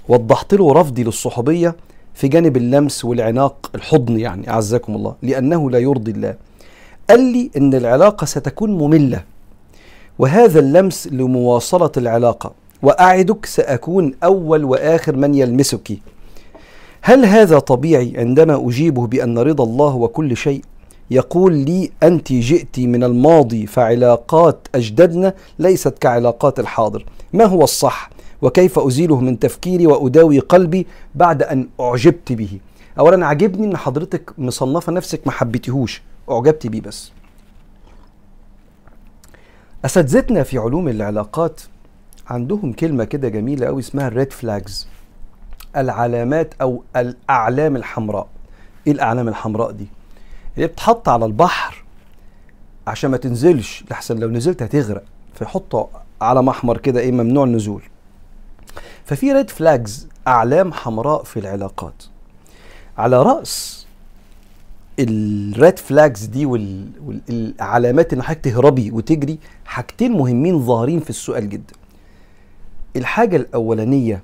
وضحت 0.08 0.54
له 0.54 0.72
رفضي 0.72 1.04
للصحوبية 1.04 1.76
في 2.14 2.28
جانب 2.28 2.56
اللمس 2.56 3.04
والعناق 3.04 3.70
الحضن 3.74 4.18
يعني 4.18 4.50
أعزكم 4.50 4.94
الله 4.94 5.14
لأنه 5.22 5.70
لا 5.70 5.78
يرضي 5.78 6.10
الله. 6.10 6.34
قال 7.10 7.20
لي 7.20 7.50
إن 7.56 7.74
العلاقة 7.74 8.24
ستكون 8.24 8.70
مملة 8.70 9.24
وهذا 10.18 10.60
اللمس 10.60 11.08
لمواصلة 11.12 11.92
العلاقة. 11.96 12.52
وأعدك 12.82 13.46
سأكون 13.46 14.14
أول 14.24 14.64
وآخر 14.64 15.16
من 15.16 15.34
يلمسك. 15.34 15.98
هل 17.02 17.24
هذا 17.24 17.58
طبيعي 17.58 18.12
عندما 18.16 18.68
أجيبه 18.68 19.06
بأن 19.06 19.38
رضا 19.38 19.64
الله 19.64 19.94
وكل 19.94 20.36
شيء؟ 20.36 20.62
يقول 21.10 21.52
لي 21.52 21.90
أنت 22.02 22.32
جئت 22.32 22.78
من 22.78 23.04
الماضي 23.04 23.66
فعلاقات 23.66 24.68
أجدادنا 24.74 25.34
ليست 25.58 25.98
كعلاقات 25.98 26.60
الحاضر. 26.60 27.04
ما 27.32 27.44
هو 27.44 27.64
الصح؟ 27.64 28.10
وكيف 28.42 28.78
أزيله 28.78 29.20
من 29.20 29.38
تفكيري 29.38 29.86
وأداوي 29.86 30.38
قلبي 30.38 30.86
بعد 31.14 31.42
أن 31.42 31.68
أعجبت 31.80 32.32
به؟ 32.32 32.58
أولا 32.98 33.26
عجبني 33.26 33.66
أن 33.66 33.76
حضرتك 33.76 34.32
مصنفة 34.38 34.92
نفسك 34.92 35.20
ما 35.26 35.32
حبيتهوش 35.32 36.02
أعجبت 36.30 36.66
بيه 36.66 36.80
بس. 36.80 37.12
اساتذتنا 39.84 40.42
في 40.42 40.58
علوم 40.58 40.88
العلاقات 40.88 41.60
عندهم 42.26 42.72
كلمة 42.72 43.04
كده 43.04 43.28
جميلة 43.28 43.66
قوي 43.66 43.80
اسمها 43.80 44.08
الريد 44.08 44.32
فلاجز 44.32 44.88
العلامات 45.76 46.54
أو 46.60 46.82
الأعلام 46.96 47.76
الحمراء. 47.76 48.26
إيه 48.86 48.92
الأعلام 48.92 49.28
الحمراء 49.28 49.70
دي؟ 49.70 49.86
اللي 50.56 50.66
بتحط 50.66 51.08
على 51.08 51.24
البحر 51.24 51.84
عشان 52.86 53.10
ما 53.10 53.16
تنزلش 53.16 53.84
لحسن 53.90 54.18
لو 54.18 54.28
نزلت 54.28 54.62
هتغرق. 54.62 55.04
فيحطوا 55.34 55.86
علم 56.20 56.48
احمر 56.48 56.78
كده 56.78 57.00
إيه 57.00 57.12
ممنوع 57.12 57.44
النزول. 57.44 57.82
ففي 59.04 59.32
red 59.32 59.50
flags 59.50 60.08
أعلام 60.28 60.72
حمراء 60.72 61.22
في 61.22 61.40
العلاقات. 61.40 62.02
على 62.98 63.22
رأس 63.22 63.86
ال 64.98 65.18
red 65.18 65.78
flags 65.78 66.24
دي 66.24 66.46
والعلامات 66.46 68.12
إن 68.12 68.22
حضرتك 68.22 68.44
تهربي 68.44 68.90
وتجري 68.90 69.38
حاجتين 69.64 70.12
مهمين 70.12 70.66
ظاهرين 70.66 71.00
في 71.00 71.10
السؤال 71.10 71.48
جدا. 71.48 71.74
الحاجة 72.96 73.36
الأولانية 73.36 74.22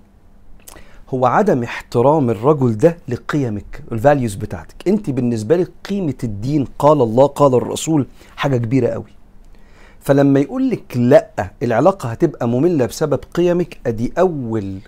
هو 1.08 1.26
عدم 1.26 1.62
احترام 1.62 2.30
الرجل 2.30 2.76
ده 2.76 2.96
لقيمك 3.08 3.82
ال 3.92 3.98
values 3.98 4.34
بتاعتك. 4.34 4.88
انت 4.88 5.10
بالنسبة 5.10 5.56
لك 5.56 5.70
قيمة 5.88 6.14
الدين 6.24 6.64
قال 6.78 7.02
الله 7.02 7.26
قال 7.26 7.54
الرسول 7.54 8.06
حاجة 8.36 8.56
كبيرة 8.56 8.88
قوي. 8.88 9.16
فلما 10.00 10.40
يقول 10.40 10.70
لك 10.70 10.96
لأ 10.96 11.50
العلاقة 11.62 12.08
هتبقى 12.08 12.48
مملة 12.48 12.86
بسبب 12.86 13.20
قيمك 13.34 13.78
أدي 13.86 14.12
أول 14.18 14.78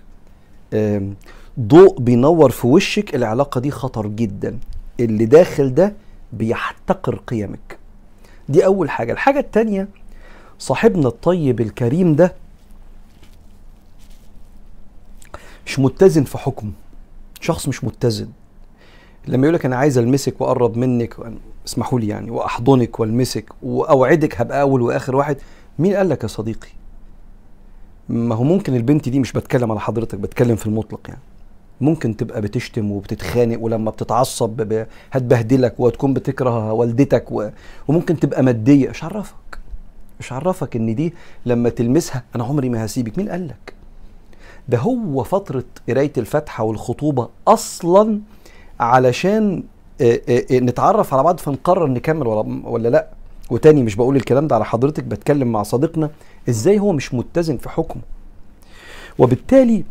ضوء 1.59 1.99
بينور 1.99 2.49
في 2.49 2.67
وشك 2.67 3.15
العلاقة 3.15 3.61
دي 3.61 3.71
خطر 3.71 4.07
جدا. 4.07 4.59
اللي 4.99 5.25
داخل 5.25 5.73
ده 5.73 5.93
بيحتقر 6.33 7.15
قيمك. 7.27 7.77
دي 8.49 8.65
أول 8.65 8.89
حاجة. 8.89 9.11
الحاجة 9.11 9.39
التانية 9.39 9.87
صاحبنا 10.59 11.07
الطيب 11.07 11.61
الكريم 11.61 12.15
ده 12.15 12.33
مش 15.69 15.79
متزن 15.79 16.23
في 16.23 16.37
حكمه. 16.37 16.71
شخص 17.41 17.67
مش 17.67 17.83
متزن. 17.83 18.27
لما 19.27 19.43
يقول 19.43 19.53
لك 19.55 19.65
أنا 19.65 19.75
عايز 19.75 19.97
ألمسك 19.97 20.41
وأقرب 20.41 20.77
منك 20.77 21.15
اسمحوا 21.67 21.99
لي 21.99 22.07
يعني 22.07 22.31
وأحضنك 22.31 22.99
وألمسك 22.99 23.49
وأوعدك 23.63 24.41
هبقى 24.41 24.61
أول 24.61 24.81
وآخر 24.81 25.15
واحد 25.15 25.37
مين 25.79 25.93
قال 25.93 26.09
لك 26.09 26.23
يا 26.23 26.27
صديقي؟ 26.27 26.67
ما 28.09 28.35
هو 28.35 28.43
ممكن 28.43 28.75
البنت 28.75 29.09
دي 29.09 29.19
مش 29.19 29.31
بتكلم 29.33 29.71
على 29.71 29.79
حضرتك 29.79 30.19
بتكلم 30.19 30.55
في 30.55 30.65
المطلق 30.65 31.01
يعني. 31.07 31.21
ممكن 31.81 32.17
تبقى 32.17 32.41
بتشتم 32.41 32.91
وبتتخانق 32.91 33.57
ولما 33.61 33.91
بتتعصب 33.91 34.83
هتبهدلك 35.11 35.79
وتكون 35.79 36.13
بتكره 36.13 36.73
والدتك 36.73 37.31
و... 37.31 37.49
وممكن 37.87 38.19
تبقى 38.19 38.43
مادية. 38.43 38.89
مش 38.89 39.03
عرفك. 39.03 39.59
مش 40.19 40.31
عرفك 40.33 40.75
إن 40.75 40.95
دي 40.95 41.13
لما 41.45 41.69
تلمسها 41.69 42.23
أنا 42.35 42.43
عمري 42.43 42.69
ما 42.69 42.85
هسيبك. 42.85 43.17
مين 43.17 43.29
قال 43.29 43.47
لك؟ 43.47 43.78
ده 44.69 44.77
هو 44.77 45.23
فترة 45.23 45.63
قراية 45.89 46.13
الفاتحة 46.17 46.63
والخطوبة 46.63 47.29
أصلا 47.47 48.19
علشان 48.79 49.63
نتعرف 50.51 51.13
على 51.13 51.23
بعض 51.23 51.37
فنقرر 51.39 51.87
نكمل 51.87 52.27
ولا 52.27 52.61
ولا 52.67 52.89
لأ. 52.89 53.07
وتاني 53.49 53.83
مش 53.83 53.95
بقول 53.95 54.15
الكلام 54.15 54.47
ده 54.47 54.55
على 54.55 54.65
حضرتك 54.65 55.03
بتكلم 55.03 55.51
مع 55.51 55.63
صديقنا 55.63 56.09
إزاي 56.49 56.79
هو 56.79 56.91
مش 56.91 57.13
متزن 57.13 57.57
في 57.57 57.69
حكمه. 57.69 58.01
وبالتالي 59.19 59.83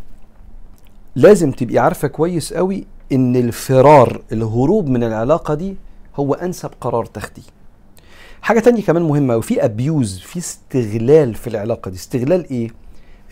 لازم 1.16 1.50
تبقي 1.50 1.78
عارفة 1.78 2.08
كويس 2.08 2.52
قوي 2.54 2.86
إن 3.12 3.36
الفرار 3.36 4.20
الهروب 4.32 4.88
من 4.88 5.04
العلاقة 5.04 5.54
دي 5.54 5.76
هو 6.16 6.34
أنسب 6.34 6.70
قرار 6.80 7.04
تاخديه. 7.04 7.42
حاجة 8.42 8.60
تانية 8.60 8.82
كمان 8.82 9.02
مهمة 9.02 9.36
وفي 9.36 9.64
ابيوز 9.64 10.18
في 10.18 10.38
استغلال 10.38 11.34
في 11.34 11.46
العلاقة 11.46 11.90
دي. 11.90 11.96
استغلال 11.96 12.50
إيه؟ 12.50 12.70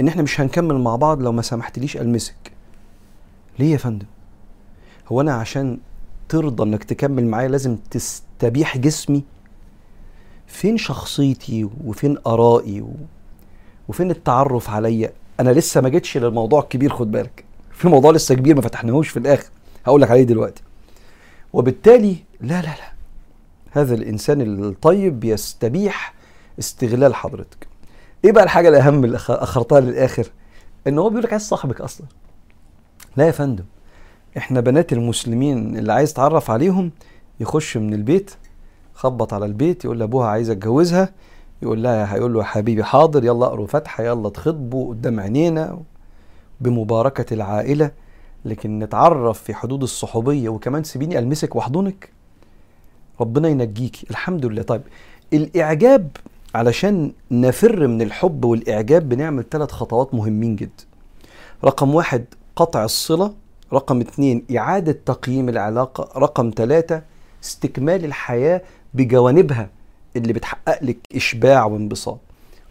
إن 0.01 0.09
إحنا 0.09 0.23
مش 0.23 0.41
هنكمل 0.41 0.79
مع 0.79 0.97
بعض 0.97 1.23
لو 1.23 1.33
ما 1.33 1.43
سمحتليش 1.43 1.97
ألمسك. 1.97 2.53
ليه 3.59 3.73
يا 3.73 3.77
فندم؟ 3.77 4.07
هو 5.09 5.21
أنا 5.21 5.35
عشان 5.35 5.79
ترضى 6.29 6.63
إنك 6.63 6.85
تكمل 6.85 7.27
معايا 7.27 7.49
لازم 7.49 7.77
تستبيح 7.91 8.77
جسمي؟ 8.79 9.25
فين 10.47 10.77
شخصيتي 10.77 11.69
وفين 11.85 12.19
آرائي 12.27 12.85
وفين 13.89 14.11
التعرف 14.11 14.71
عليا؟ 14.71 15.13
أنا 15.41 15.51
لسه 15.51 15.81
ما 15.81 15.89
جيتش 15.89 16.19
للموضوع 16.19 16.61
الكبير 16.61 16.93
خد 16.93 17.11
بالك. 17.11 17.45
في 17.73 17.89
موضوع 17.89 18.11
لسه 18.11 18.35
كبير 18.35 18.57
ما 18.57 18.63
فتحناهوش 18.63 19.09
في 19.09 19.19
الآخر. 19.19 19.51
هقول 19.87 20.03
لك 20.03 20.11
عليه 20.11 20.23
دلوقتي. 20.23 20.63
وبالتالي 21.53 22.17
لا 22.41 22.63
لا 22.63 22.67
لا. 22.67 22.93
هذا 23.71 23.95
الإنسان 23.95 24.65
الطيب 24.65 25.21
بيستبيح 25.21 26.15
استغلال 26.59 27.15
حضرتك. 27.15 27.67
إيه 28.25 28.33
بقى 28.33 28.45
الحاجة 28.45 28.69
الأهم 28.69 29.05
اللي 29.05 29.17
أخرتها 29.17 29.81
للآخر؟ 29.81 30.27
إن 30.87 30.99
هو 30.99 31.09
بيقول 31.09 31.25
لك 31.25 31.33
عايز 31.33 31.43
صاحبك 31.43 31.81
أصلا. 31.81 32.07
لا 33.17 33.27
يا 33.27 33.31
فندم 33.31 33.65
إحنا 34.37 34.61
بنات 34.61 34.93
المسلمين 34.93 35.79
اللي 35.79 35.93
عايز 35.93 36.13
تعرف 36.15 36.51
عليهم 36.51 36.91
يخش 37.41 37.77
من 37.77 37.95
البيت 37.95 38.31
خبط 38.95 39.35
على 39.35 39.47
البيت 39.47 39.85
يقول 39.85 39.99
لأبوها 39.99 40.29
عايز 40.29 40.51
أتجوزها 40.51 41.13
يقول 41.63 41.83
لها 41.83 42.15
هيقول 42.15 42.33
له 42.35 42.39
يا 42.41 42.45
حبيبي 42.45 42.85
حاضر 42.85 43.25
يلا 43.25 43.47
أقروا 43.47 43.67
فاتحه 43.67 44.05
يلا 44.05 44.29
تخطبوا 44.29 44.89
قدام 44.89 45.21
عينينا 45.21 45.79
بمباركة 46.61 47.35
العائلة. 47.35 47.91
لكن 48.45 48.79
نتعرف 48.79 49.43
في 49.43 49.55
حدود 49.55 49.83
الصحوبية 49.83 50.49
وكمان 50.49 50.85
سيبيني 50.85 51.19
ألمسك 51.19 51.57
وأحضنك؟ 51.57 52.11
ربنا 53.21 53.49
ينجيكي 53.49 54.07
الحمد 54.11 54.47
لله. 54.47 54.63
طيب 54.63 54.83
الإعجاب 55.33 56.09
علشان 56.57 57.13
نفر 57.31 57.87
من 57.87 58.03
الحب 58.03 58.45
والإعجاب 58.45 59.09
بنعمل 59.09 59.45
ثلاث 59.51 59.71
خطوات 59.71 60.15
مهمين 60.15 60.57
جدا 60.57 60.85
رقم 61.65 61.95
واحد 61.95 62.25
قطع 62.57 62.85
الصلة. 62.85 63.35
رقم 63.73 64.01
اتنين 64.01 64.45
إعادة 64.57 64.99
تقييم 65.07 65.49
العلاقة. 65.49 66.19
رقم 66.21 66.51
ثلاثة 66.57 67.03
استكمال 67.45 68.05
الحياة 68.05 68.63
بجوانبها 68.95 69.69
اللي 70.17 70.33
بتحقق 70.33 70.85
لك 70.85 70.97
إشباع 71.17 71.65
وانبساط. 71.65 72.19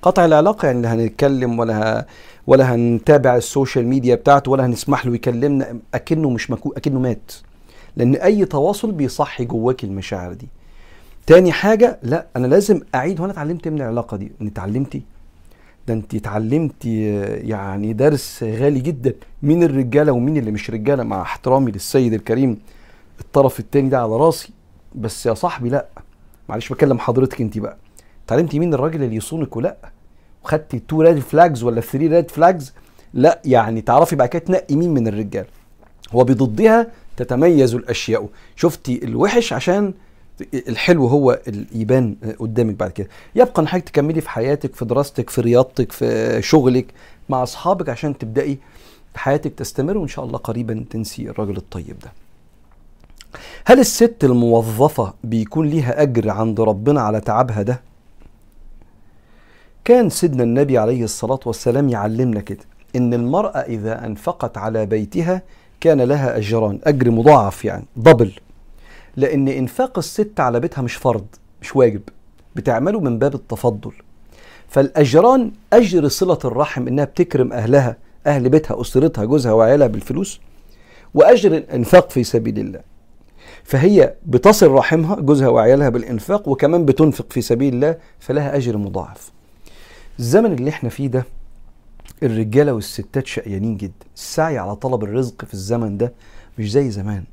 قطع 0.01 0.25
العلاقة 0.25 0.65
يعني 0.65 0.82
لا 0.82 0.94
هنتكلم 0.94 1.60
ولا 1.60 2.00
ه... 2.00 2.06
ولا 2.48 2.75
هنتابع 2.75 3.36
السوشيال 3.36 3.88
ميديا 3.88 4.15
بتاعته 4.15 4.51
ولا 4.51 4.65
هنسمح 4.65 5.06
له 5.06 5.15
يكلمنا 5.15 5.80
أكنه 5.94 6.30
مش 6.30 6.51
مكو... 6.51 6.74
أكنه 6.77 7.00
مات. 7.00 7.32
لأن 7.96 8.15
أي 8.15 8.46
تواصل 8.46 8.92
بيصحي 8.92 9.46
جواك 9.46 9.84
المشاعر 9.84 10.34
دي. 10.34 10.48
تاني 11.27 11.51
حاجة 11.51 12.00
لا 12.03 12.25
أنا 12.36 12.48
لازم 12.48 12.82
أعيد 12.96 13.20
وأنا 13.20 13.32
اتعلمت 13.34 13.67
من 13.67 13.77
العلاقة 13.82 14.17
دي؟ 14.17 14.32
أنت 14.41 14.51
اتعلمتي 14.51 15.01
ده 15.88 15.94
أنت 15.94 16.15
اتعلمتي 16.15 17.05
يعني 17.25 17.94
درس 17.94 18.44
غالي 18.44 18.79
جدا 18.79 19.13
مين 19.44 19.63
الرجالة 19.63 20.12
ومين 20.12 20.38
اللي 20.38 20.51
مش 20.51 20.70
رجالة 20.70 21.03
مع 21.03 21.22
احترامي 21.22 21.72
للسيد 21.72 22.13
الكريم 22.13 22.58
الطرف 23.20 23.60
التاني 23.60 23.89
ده 23.89 24.00
على 24.01 24.12
راسي. 24.12 24.50
بس 24.96 25.25
يا 25.25 25.34
صاحبي 25.34 25.70
لا. 25.70 25.86
معلش 26.50 26.74
بكلم 26.74 27.00
حضرتك 27.00 27.41
انت 27.41 27.58
بقى. 27.58 27.77
اتعلمتي 28.25 28.60
مين 28.60 28.74
الراجل 28.74 29.03
اللي 29.03 29.15
يصونك 29.15 29.55
ولا؟ 29.55 29.77
وخدتي 30.44 30.79
two 30.79 31.01
red 31.01 31.20
flags 31.20 31.63
ولا 31.63 31.82
three 31.82 32.08
red 32.08 32.32
flags 32.32 32.74
لا 33.13 33.41
يعني 33.46 33.82
تعرفي 33.82 34.15
بعد 34.15 34.29
كده 34.29 34.39
تنقي 34.46 34.75
مين 34.75 34.94
من 34.94 35.08
الرجال. 35.08 35.46
هو 36.12 36.24
بضدها 36.24 36.88
تتميز 37.17 37.75
الأشياء. 37.75 38.29
شفتي 38.55 39.03
الوحش 39.03 39.53
عشان 39.53 39.94
الحلو 40.54 41.08
هو 41.08 41.39
يبان 41.72 42.15
قدامك 42.39 42.75
بعد 42.75 42.92
كده. 42.92 43.08
يبقى 43.36 43.62
إن 43.62 43.68
حضرتك 43.68 43.89
تكملي 43.89 44.22
في 44.22 44.30
حياتك 44.30 44.75
في 44.75 44.86
دراستك 44.86 45.30
في 45.30 45.42
رياضتك 45.42 45.92
في 45.92 46.38
شغلك 46.42 46.86
مع 47.30 47.44
أصحابك 47.44 47.89
عشان 47.89 48.18
تبدأي 48.18 48.58
حياتك 49.15 49.54
تستمر 49.54 49.98
وإن 49.98 50.08
شاء 50.08 50.25
الله 50.25 50.38
قريبا 50.38 50.86
تنسي 50.89 51.30
الراجل 51.30 51.58
الطيب 51.58 52.00
ده. 52.00 52.12
هل 53.65 53.80
الست 53.80 54.15
الموظفة 54.24 55.13
بيكون 55.24 55.68
ليها 55.68 56.01
أجر 56.01 56.30
عند 56.30 56.60
ربنا 56.62 57.01
على 57.01 57.22
تعبها 57.22 57.62
ده؟ 57.62 57.82
كان 59.86 60.10
سيدنا 60.10 60.44
النبي 60.44 60.77
عليه 60.77 61.04
الصلاة 61.04 61.39
والسلام 61.46 61.89
يعلمنا 61.89 62.39
كده 62.42 62.63
إن 62.96 63.13
المرأة 63.13 63.58
إذا 63.60 64.06
أنفقت 64.06 64.58
على 64.58 64.86
بيتها 64.86 65.42
كان 65.82 66.01
لها 66.01 66.38
أجران 66.38 66.80
أجر 66.84 67.12
مضاعف 67.12 67.65
يعني 67.65 67.86
دبل 67.96 68.32
لأن 69.17 69.48
إنفاق 69.48 69.98
الست 69.98 70.39
على 70.39 70.60
بيتها 70.60 70.81
مش 70.81 70.95
فرض 70.95 71.25
مش 71.62 71.75
واجب. 71.75 72.01
بتعمله 72.55 73.00
من 73.00 73.19
باب 73.19 73.36
التفضل. 73.36 73.91
فالأجران 74.67 75.51
أجر 75.74 76.07
صلة 76.07 76.39
الرحم 76.45 76.88
إنها 76.88 77.05
بتكرم 77.05 77.53
أهلها 77.53 77.98
أهل 78.27 78.50
بيتها 78.50 78.81
أسرتها 78.81 79.25
جوزها 79.25 79.51
وعيالها 79.53 79.88
بالفلوس 79.88 80.39
وأجر 81.13 81.51
الإنفاق 81.57 82.10
في 82.10 82.24
سبيل 82.24 82.60
الله. 82.60 82.81
فهي 83.63 84.13
بتصل 84.25 84.67
رحمها 84.72 85.15
جوزها 85.15 85.48
وعيالها 85.48 85.89
بالإنفاق 85.89 86.48
وكمان 86.50 86.86
بتنفق 86.86 87.25
في 87.29 87.41
سبيل 87.41 87.74
الله 87.74 87.98
فلها 88.19 88.55
أجر 88.57 88.77
مضاعف. 88.77 89.31
الزمن 90.19 90.53
اللي 90.53 90.69
إحنا 90.69 90.89
فيه 90.89 91.07
ده 91.07 91.25
الرجالة 92.24 92.74
والستات 92.74 93.27
شقيانين 93.27 93.77
جدا. 93.77 94.05
السعي 94.15 94.57
على 94.57 94.75
طلب 94.75 95.03
الرزق 95.03 95.45
في 95.45 95.53
الزمن 95.53 95.98
ده 95.98 96.13
مش 96.60 96.72
زي 96.72 96.91
زمان. 96.91 97.24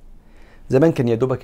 زمان 0.69 0.92
كان 0.92 1.09
يا 1.09 1.14
دوبك 1.14 1.40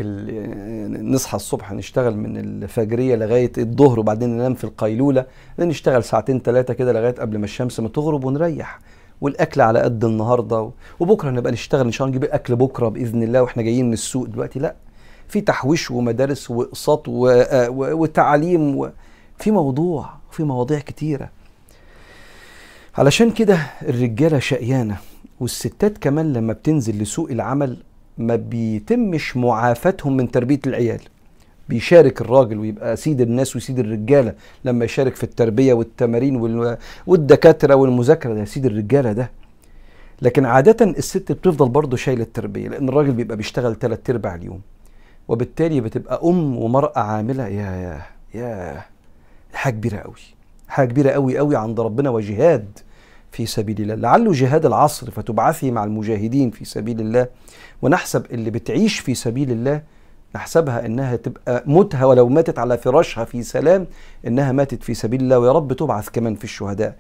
نصحى 1.03 1.37
الصبح 1.37 1.73
نشتغل 1.73 2.17
من 2.17 2.37
الفجرية 2.37 3.17
لغاية 3.17 3.53
الظهر 3.59 4.01
وبعدين 4.01 4.29
ننام 4.37 4.55
في 4.55 4.65
القيلولة 4.65 5.27
نشتغل 5.59 6.05
ساعتين 6.05 6.41
ثلاثة 6.41 6.75
كده 6.75 6.93
لغاية 6.93 7.15
قبل 7.15 7.39
ما 7.39 7.45
الشمس 7.45 7.81
ما 7.81 7.89
تغرب 7.89 8.25
ونريح. 8.25 8.79
والأكل 9.21 9.61
على 9.61 9.81
قد 9.81 10.05
النهارده 10.05 10.71
وبكرة 11.01 11.31
نبقى 11.31 11.53
نشتغل 11.53 11.87
إن 11.87 11.93
شاء 11.93 12.07
الله 12.07 12.17
نجيب 12.17 12.29
الأكل 12.29 12.57
بكرة 12.57 12.89
بإذن 12.89 13.23
الله 13.23 13.43
وإحنا 13.43 13.63
جايين 13.63 13.87
من 13.87 13.93
السوق 13.93 14.27
دلوقتي. 14.27 14.59
لا 14.59 14.75
في 15.29 15.41
تحويش 15.41 15.91
ومدارس 15.91 16.51
وأقساط 16.51 17.03
وتعليم 17.09 18.77
وفي 18.77 19.51
موضوع 19.51 20.11
في 20.31 20.43
مواضيع 20.43 20.79
كتيرة. 20.79 21.31
علشان 22.99 23.31
كده 23.31 23.59
الرجالة 23.83 24.39
شقيانة 24.39 24.97
والستات 25.41 25.99
كمان 25.99 26.33
لما 26.33 26.53
بتنزل 26.53 27.03
لسوق 27.03 27.31
العمل 27.31 27.77
ما 28.19 28.37
بيتمش 28.37 29.37
معافتهم 29.37 30.17
من 30.17 30.31
تربية 30.31 30.61
العيال. 30.67 31.01
بيشارك 31.69 32.21
الراجل 32.21 32.59
ويبقى 32.59 32.97
سيد 32.97 33.21
الناس 33.21 33.57
وسيد 33.57 33.79
الرجالة 33.79 34.35
لما 34.65 34.85
يشارك 34.85 35.15
في 35.17 35.25
التربية 35.25 35.75
والتمارين 35.75 36.37
والدكاترة 37.07 37.75
والمذاكرة 37.75 38.35
ده 38.35 38.45
سيد 38.45 38.67
الرجالة 38.67 39.13
ده. 39.13 39.31
لكن 40.23 40.45
عادة 40.45 40.85
الست 40.85 41.33
بتفضل 41.33 41.69
برضه 41.69 41.97
شايلة 41.97 42.23
التربية 42.23 42.69
لأن 42.69 42.89
الراجل 42.89 43.13
بيبقى 43.13 43.37
بيشتغل 43.37 43.75
تلات 43.75 44.11
أرباع 44.11 44.35
اليوم. 44.35 44.61
وبالتالي 45.29 45.81
بتبقى 45.81 46.21
أم 46.25 46.57
ومرأة 46.57 46.99
عاملة 46.99 47.47
يا 47.49 47.71
يا 47.71 48.41
يا 48.41 48.83
حاجة 49.53 49.73
كبيرة 49.75 49.97
قوي 49.99 50.15
حاجة 50.69 50.89
كبيرة 50.89 51.11
قوي 51.11 51.39
قوي 51.39 51.57
عند 51.57 51.81
ربنا 51.81 52.11
وجهاد. 52.11 52.79
في 53.33 53.47
سبيل 53.47 53.81
الله. 53.81 53.95
لعله 53.95 54.33
جهاد 54.33 54.67
العصر 54.67 55.11
فتبعثي 55.11 55.71
مع 55.71 55.85
المجاهدين 55.85 56.51
في 56.51 56.65
سبيل 56.65 57.01
الله 57.01 57.27
ونحسب 57.83 58.27
اللي 58.31 58.51
بتعيش 58.51 58.99
في 58.99 59.15
سبيل 59.15 59.51
الله 59.51 59.83
نحسبها 60.35 60.87
إنها 60.87 61.17
تبقى 61.17 61.63
موتها 61.67 62.05
ولو 62.05 62.29
ماتت 62.29 62.59
على 62.59 62.79
فراشها 62.79 63.25
في 63.25 63.43
سلام 63.43 63.87
إنها 64.27 64.53
ماتت 64.53 64.83
في 64.83 64.95
سبيل 64.95 65.21
الله 65.21 65.39
ويا 65.39 65.53
رب 65.53 65.73
تبعث 65.73 66.09
كمان 66.09 66.35
في 66.35 66.45
الشهداء. 66.45 66.97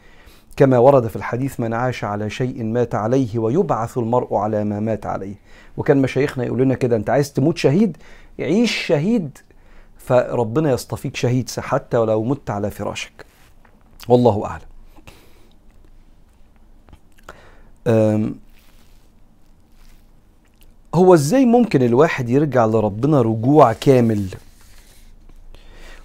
كما 0.56 0.78
ورد 0.78 1.06
في 1.06 1.16
الحديث 1.16 1.60
من 1.60 1.74
عاش 1.74 2.04
على 2.04 2.30
شيء 2.30 2.64
مات 2.64 2.94
عليه 2.94 3.38
ويبعث 3.38 3.98
المرء 3.98 4.34
على 4.34 4.64
ما 4.64 4.80
مات 4.80 5.06
عليه. 5.06 5.34
وكان 5.76 6.02
مشايخنا 6.02 6.44
يقول 6.44 6.62
لنا 6.62 6.74
كده 6.74 6.96
أنت 6.96 7.10
عايز 7.10 7.32
تموت 7.32 7.58
شهيد؟ 7.58 7.96
عيش 8.40 8.86
شهيد! 8.86 9.38
فربنا 9.98 10.72
يصطفيك 10.72 11.16
شهيد 11.16 11.50
حتى 11.58 11.96
ولو 11.96 12.24
مت 12.24 12.50
على 12.50 12.70
فراشك. 12.70 13.24
والله 14.08 14.44
أعلم. 14.46 14.67
هو 20.94 21.14
إزاي 21.14 21.44
ممكن 21.44 21.82
الواحد 21.82 22.28
يرجع 22.28 22.66
لربنا 22.66 23.22
رجوع 23.22 23.72
كامل؟ 23.72 24.26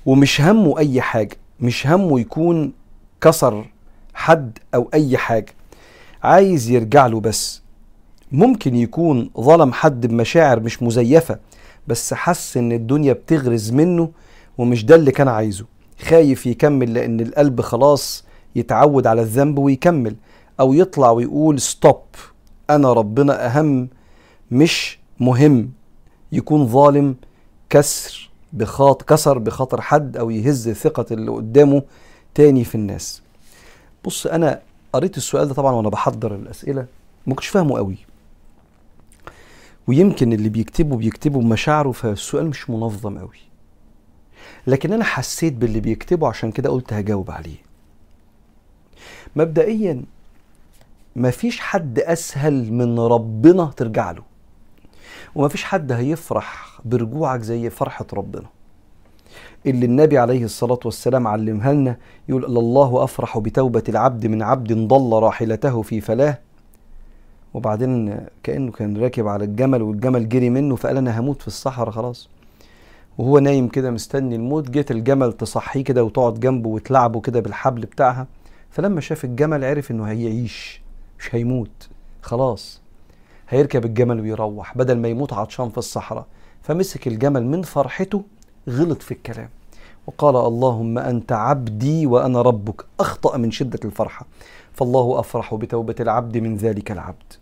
ومش 0.05 0.41
همه 0.41 0.77
أي 0.79 1.01
حاجة 1.01 1.37
مش 1.59 1.87
همه 1.87 2.19
يكون 2.19 2.73
كسر 3.21 3.65
حد 4.13 4.59
أو 4.75 4.89
أي 4.93 5.17
حاجة 5.17 5.53
عايز 6.23 6.69
يرجع 6.69 7.07
له 7.07 7.19
بس. 7.19 7.61
ممكن 8.31 8.75
يكون 8.75 9.29
ظلم 9.39 9.73
حد 9.73 10.07
بمشاعر 10.07 10.59
مش 10.59 10.83
مزيفة 10.83 11.39
بس 11.87 12.13
حس 12.13 12.57
إن 12.57 12.71
الدنيا 12.71 13.13
بتغرز 13.13 13.71
منه 13.71 14.09
ومش 14.57 14.85
ده 14.85 14.95
اللي 14.95 15.11
كان 15.11 15.27
عايزه. 15.27 15.65
خايف 16.01 16.45
يكمل 16.45 16.93
لأن 16.93 17.19
القلب 17.19 17.61
خلاص 17.61 18.23
يتعود 18.55 19.07
على 19.07 19.21
الذنب 19.21 19.57
ويكمل. 19.57 20.15
أو 20.59 20.73
يطلع 20.73 21.11
ويقول 21.11 21.61
ستوب 21.61 22.01
أنا 22.69 22.93
ربنا 22.93 23.45
أهم 23.45 23.89
مش 24.51 24.99
مهم. 25.19 25.71
يكون 26.31 26.67
ظالم 26.67 27.15
كسر 27.69 28.29
بخاط 28.53 29.03
كسر 29.03 29.37
بخاطر 29.37 29.81
حد 29.81 30.17
أو 30.17 30.29
يهز 30.29 30.69
ثقة 30.69 31.05
اللي 31.11 31.31
قدامه 31.31 31.83
تاني 32.35 32.63
في 32.63 32.75
الناس. 32.75 33.21
بص 34.05 34.27
أنا 34.27 34.61
قريت 34.93 35.17
السؤال 35.17 35.47
ده 35.47 35.53
طبعا 35.53 35.71
وأنا 35.73 35.89
بحضر 35.89 36.35
الأسئلة. 36.35 36.85
ما 37.27 37.35
كنتش 37.35 37.47
فاهمه 37.47 37.77
قوي. 37.77 37.97
ويمكن 39.87 40.33
اللي 40.33 40.49
بيكتبه 40.49 40.97
بيكتبه 40.97 41.39
بمشاعره 41.39 41.91
فالسؤال 41.91 42.45
مش 42.47 42.69
منظم 42.69 43.17
قوي. 43.17 43.37
لكن 44.67 44.93
أنا 44.93 45.03
حسيت 45.03 45.53
باللي 45.53 45.79
بيكتبه 45.79 46.27
عشان 46.27 46.51
كده 46.51 46.69
قلت 46.69 46.93
هجاوب 46.93 47.31
عليه. 47.31 47.57
مبدئيا 49.35 50.03
مفيش 51.15 51.59
حد 51.59 51.99
أسهل 51.99 52.73
من 52.73 52.99
ربنا 52.99 53.71
ترجع 53.77 54.11
له. 54.11 54.23
ومفيش 55.35 55.63
حد 55.63 55.91
هيفرح 55.91 56.79
برجوعك 56.85 57.41
زي 57.41 57.69
فرحة 57.69 58.05
ربنا. 58.13 58.45
اللي 59.65 59.85
النبي 59.85 60.17
عليه 60.17 60.43
الصلاة 60.43 60.79
والسلام 60.85 61.27
علمها 61.27 61.73
لنا 61.73 61.97
يقول 62.29 62.45
الله 62.45 63.03
أفرح 63.03 63.37
بتوبة 63.37 63.83
العبد 63.89 64.27
من 64.27 64.41
عبد 64.41 64.73
ضل 64.73 65.23
راحلته 65.23 65.81
في 65.81 66.01
فلاه. 66.01 66.39
وبعدين 67.53 68.19
كأنه 68.43 68.71
كان 68.71 68.97
راكب 68.97 69.27
على 69.27 69.45
الجمل 69.45 69.81
والجمل 69.81 70.29
جري 70.29 70.49
منه 70.49 70.75
فقال 70.75 70.97
أنا 70.97 71.19
هموت 71.19 71.41
في 71.41 71.47
الصحراء. 71.47 71.91
خلاص. 71.91 72.29
وهو 73.17 73.39
نايم 73.39 73.67
كده 73.67 73.91
مستني 73.91 74.35
الموت. 74.35 74.69
جت 74.69 74.91
الجمل 74.91 75.33
تصحيه 75.33 75.83
كده 75.83 76.03
وتقعد 76.03 76.39
جنبه 76.39 76.69
وتلعبه 76.69 77.21
كده 77.21 77.39
بالحبل 77.39 77.81
بتاعها. 77.81 78.27
فلما 78.69 79.01
شاف 79.01 79.25
الجمل 79.25 79.63
عرف 79.63 79.91
إنه 79.91 80.03
هيعيش. 80.03 80.82
مش 81.23 81.35
هيموت. 81.35 81.89
خلاص. 82.21 82.81
هيركب 83.49 83.85
الجمل 83.85 84.19
ويروح 84.19 84.77
بدل 84.77 84.97
ما 84.97 85.07
يموت 85.07 85.33
عطشان 85.33 85.69
في 85.69 85.77
الصحراء. 85.77 86.25
فمسك 86.61 87.07
الجمل 87.07 87.45
من 87.45 87.61
فرحته 87.61 88.23
غلط 88.69 89.01
في 89.01 89.11
الكلام. 89.11 89.49
وقال 90.07 90.35
اللهم 90.35 90.97
أنت 90.97 91.31
عبدي 91.31 92.05
وأنا 92.05 92.41
ربك. 92.41 92.85
أخطأ 92.99 93.37
من 93.37 93.51
شدة 93.51 93.79
الفرحة. 93.85 94.25
فالله 94.73 95.19
أفرح 95.19 95.55
بتوبة 95.55 95.95
العبد 95.99 96.37
من 96.37 96.55
ذلك 96.57 96.91
العبد. 96.91 97.33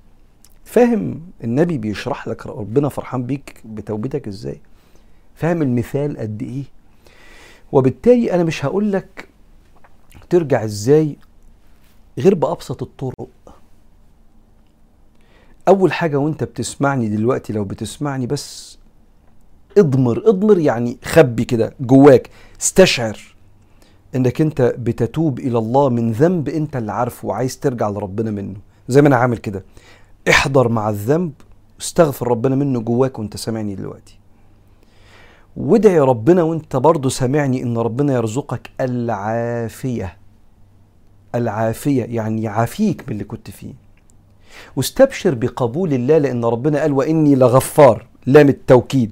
فاهم 0.66 1.22
النبي 1.44 1.78
بيشرح 1.78 2.28
لك 2.28 2.48
ربنا 2.48 2.90
فرحان 2.90 3.24
بيك 3.24 3.62
بتوبتك 3.66 4.28
إزاي؟ 4.28 4.62
فاهم 5.36 5.62
المثال 5.62 6.18
قد 6.18 6.42
إيه؟ 6.42 6.64
وبالتالي 7.72 8.34
أنا 8.34 8.44
مش 8.44 8.66
هقول 8.66 8.92
لك 8.92 9.28
ترجع 10.30 10.64
إزاي 10.64 11.18
غير 12.18 12.36
بأبسط 12.36 12.84
الطرق. 12.84 13.28
أول 15.68 15.94
حاجة 15.94 16.18
وأنت 16.18 16.44
بتسمعني 16.44 17.10
دلوقتي 17.10 17.54
لو 17.54 17.64
بتسمعني 17.64 18.28
بس 18.28 18.78
اضمر 19.78 20.30
اضمر 20.30 20.60
يعني 20.60 20.98
خبي 21.04 21.46
كده 21.46 21.74
جواك 21.80 22.30
استشعر 22.62 23.20
إنك 24.16 24.42
أنت 24.42 24.62
بتتوب 24.62 25.40
إلى 25.40 25.58
الله 25.58 25.90
من 25.90 26.12
ذنب 26.12 26.50
أنت 26.50 26.76
اللي 26.76 26.92
عارفه 26.92 27.28
وعايز 27.28 27.60
ترجع 27.60 27.90
لربنا 27.90 28.32
منه. 28.32 28.60
زي 28.88 29.02
ما 29.02 29.08
أنا 29.08 29.16
عامل 29.16 29.38
كده. 29.38 29.66
احضر 30.30 30.70
مع 30.70 30.90
الذنب 30.90 31.32
استغفر 31.82 32.28
ربنا 32.28 32.56
منه 32.56 32.80
جواك 32.80 33.20
وأنت 33.20 33.38
سامعني 33.38 33.76
دلوقتي. 33.76 34.20
وادعي 35.58 36.00
ربنا 36.00 36.44
وأنت 36.44 36.76
برضه 36.76 37.10
سامعني 37.10 37.64
إن 37.64 37.78
ربنا 37.78 38.14
يرزقك 38.14 38.70
العافية. 38.82 40.18
العافية 41.36 42.04
يعني 42.04 42.44
يعافيك 42.44 43.04
من 43.08 43.14
اللي 43.14 43.24
كنت 43.24 43.50
فيه. 43.50 43.74
واستبشر 44.76 45.36
بقبول 45.36 45.94
الله 45.94 46.18
لأن 46.18 46.46
ربنا 46.46 46.82
قال 46.82 46.94
وإني 46.94 47.36
لغفار 47.36 48.06
لام 48.26 48.50
التوكيد. 48.50 49.12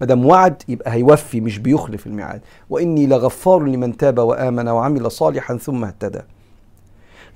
ما 0.00 0.06
دام 0.06 0.26
وعد 0.26 0.62
يبقى 0.68 0.92
هيوفي 0.92 1.40
مش 1.40 1.58
بيخلف 1.58 2.06
الميعاد. 2.06 2.40
وإني 2.70 3.06
لغفار 3.06 3.62
لمن 3.62 3.96
تاب 3.96 4.18
وآمن 4.18 4.68
وعمل 4.68 5.10
صالحا 5.10 5.56
ثم 5.56 5.84
اهتدى. 5.84 6.20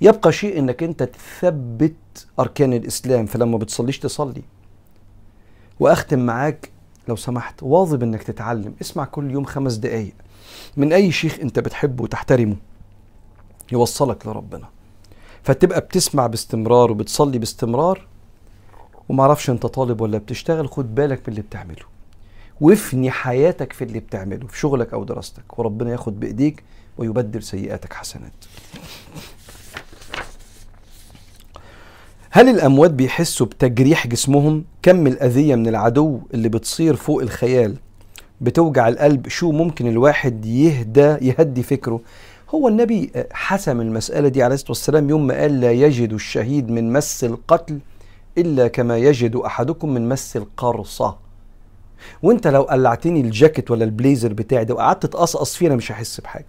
يبقى 0.01 0.31
شيء 0.31 0.59
إنك 0.59 0.83
أنت 0.83 1.03
تثبت 1.03 2.27
أركان 2.39 2.73
الإسلام 2.73 3.25
فلما 3.25 3.57
بتصليش 3.57 3.99
تصلي. 3.99 4.43
وأختم 5.79 6.19
معاك 6.19 6.69
لو 7.07 7.15
سمحت 7.15 7.63
واظب 7.63 8.03
إنك 8.03 8.23
تتعلم. 8.23 8.73
اسمع 8.81 9.05
كل 9.05 9.31
يوم 9.31 9.43
خمس 9.43 9.73
دقايق. 9.73 10.13
من 10.77 10.93
أي 10.93 11.11
شيخ 11.11 11.39
أنت 11.39 11.59
بتحبه 11.59 12.03
وتحترمه 12.03 12.55
يوصلك 13.71 14.27
لربنا. 14.27 14.69
فتبقى 15.43 15.81
بتسمع 15.81 16.27
باستمرار 16.27 16.91
وبتصلي 16.91 17.39
باستمرار 17.39 18.07
ومعرفش 19.09 19.49
انت 19.49 19.65
طالب 19.65 20.01
ولا 20.01 20.17
بتشتغل 20.17 20.69
خد 20.69 20.95
بالك 20.95 21.19
من 21.19 21.25
اللي 21.27 21.41
بتعمله. 21.41 21.85
وافني 22.61 23.11
حياتك 23.11 23.73
في 23.73 23.83
اللي 23.83 23.99
بتعمله 23.99 24.47
في 24.47 24.59
شغلك 24.59 24.93
أو 24.93 25.03
دراستك. 25.03 25.59
وربنا 25.59 25.91
ياخد 25.91 26.19
بإيديك 26.19 26.63
ويبدل 26.97 27.43
سيئاتك 27.43 27.93
حسنات. 27.93 28.33
هل 32.31 32.49
الأموات 32.49 32.91
بيحسوا 32.91 33.45
بتجريح 33.45 34.07
جسمهم؟ 34.07 34.65
كم 34.81 35.07
الأذية 35.07 35.55
من 35.55 35.67
العدو 35.67 36.19
اللي 36.33 36.49
بتصير 36.49 36.95
فوق 36.95 37.21
الخيال؟ 37.21 37.77
بتوجع 38.41 38.87
القلب؟ 38.87 39.27
شو 39.27 39.51
ممكن 39.51 39.87
الواحد 39.87 40.45
يهدى 40.45 41.17
يهدي 41.21 41.63
فكره؟ 41.63 42.01
هو 42.55 42.67
النبي 42.67 43.11
حسم 43.31 43.81
المسألة 43.81 44.27
دي 44.27 44.43
عليه 44.43 44.55
الصلاة 44.55 44.71
والسلام 44.71 45.09
يوم 45.09 45.27
ما 45.27 45.41
قال 45.41 45.59
لا 45.61 45.71
يجد 45.71 46.13
الشهيد 46.13 46.69
من 46.69 46.93
مس 46.93 47.23
القتل 47.23 47.79
إلا 48.37 48.67
كما 48.67 48.97
يجد 48.97 49.35
أحدكم 49.35 49.89
من 49.89 50.09
مس 50.09 50.37
القرصة 50.37 51.17
وانت 52.23 52.47
لو 52.47 52.61
قلعتني 52.61 53.21
الجاكيت 53.21 53.71
ولا 53.71 53.83
البليزر 53.85 54.33
بتاعي 54.33 54.65
ده 54.65 54.73
وقعدت 54.73 55.05
تقصقص 55.05 55.55
فيه 55.55 55.67
أنا 55.67 55.75
مش 55.75 55.91
هحس 55.91 56.21
بحاجة. 56.21 56.45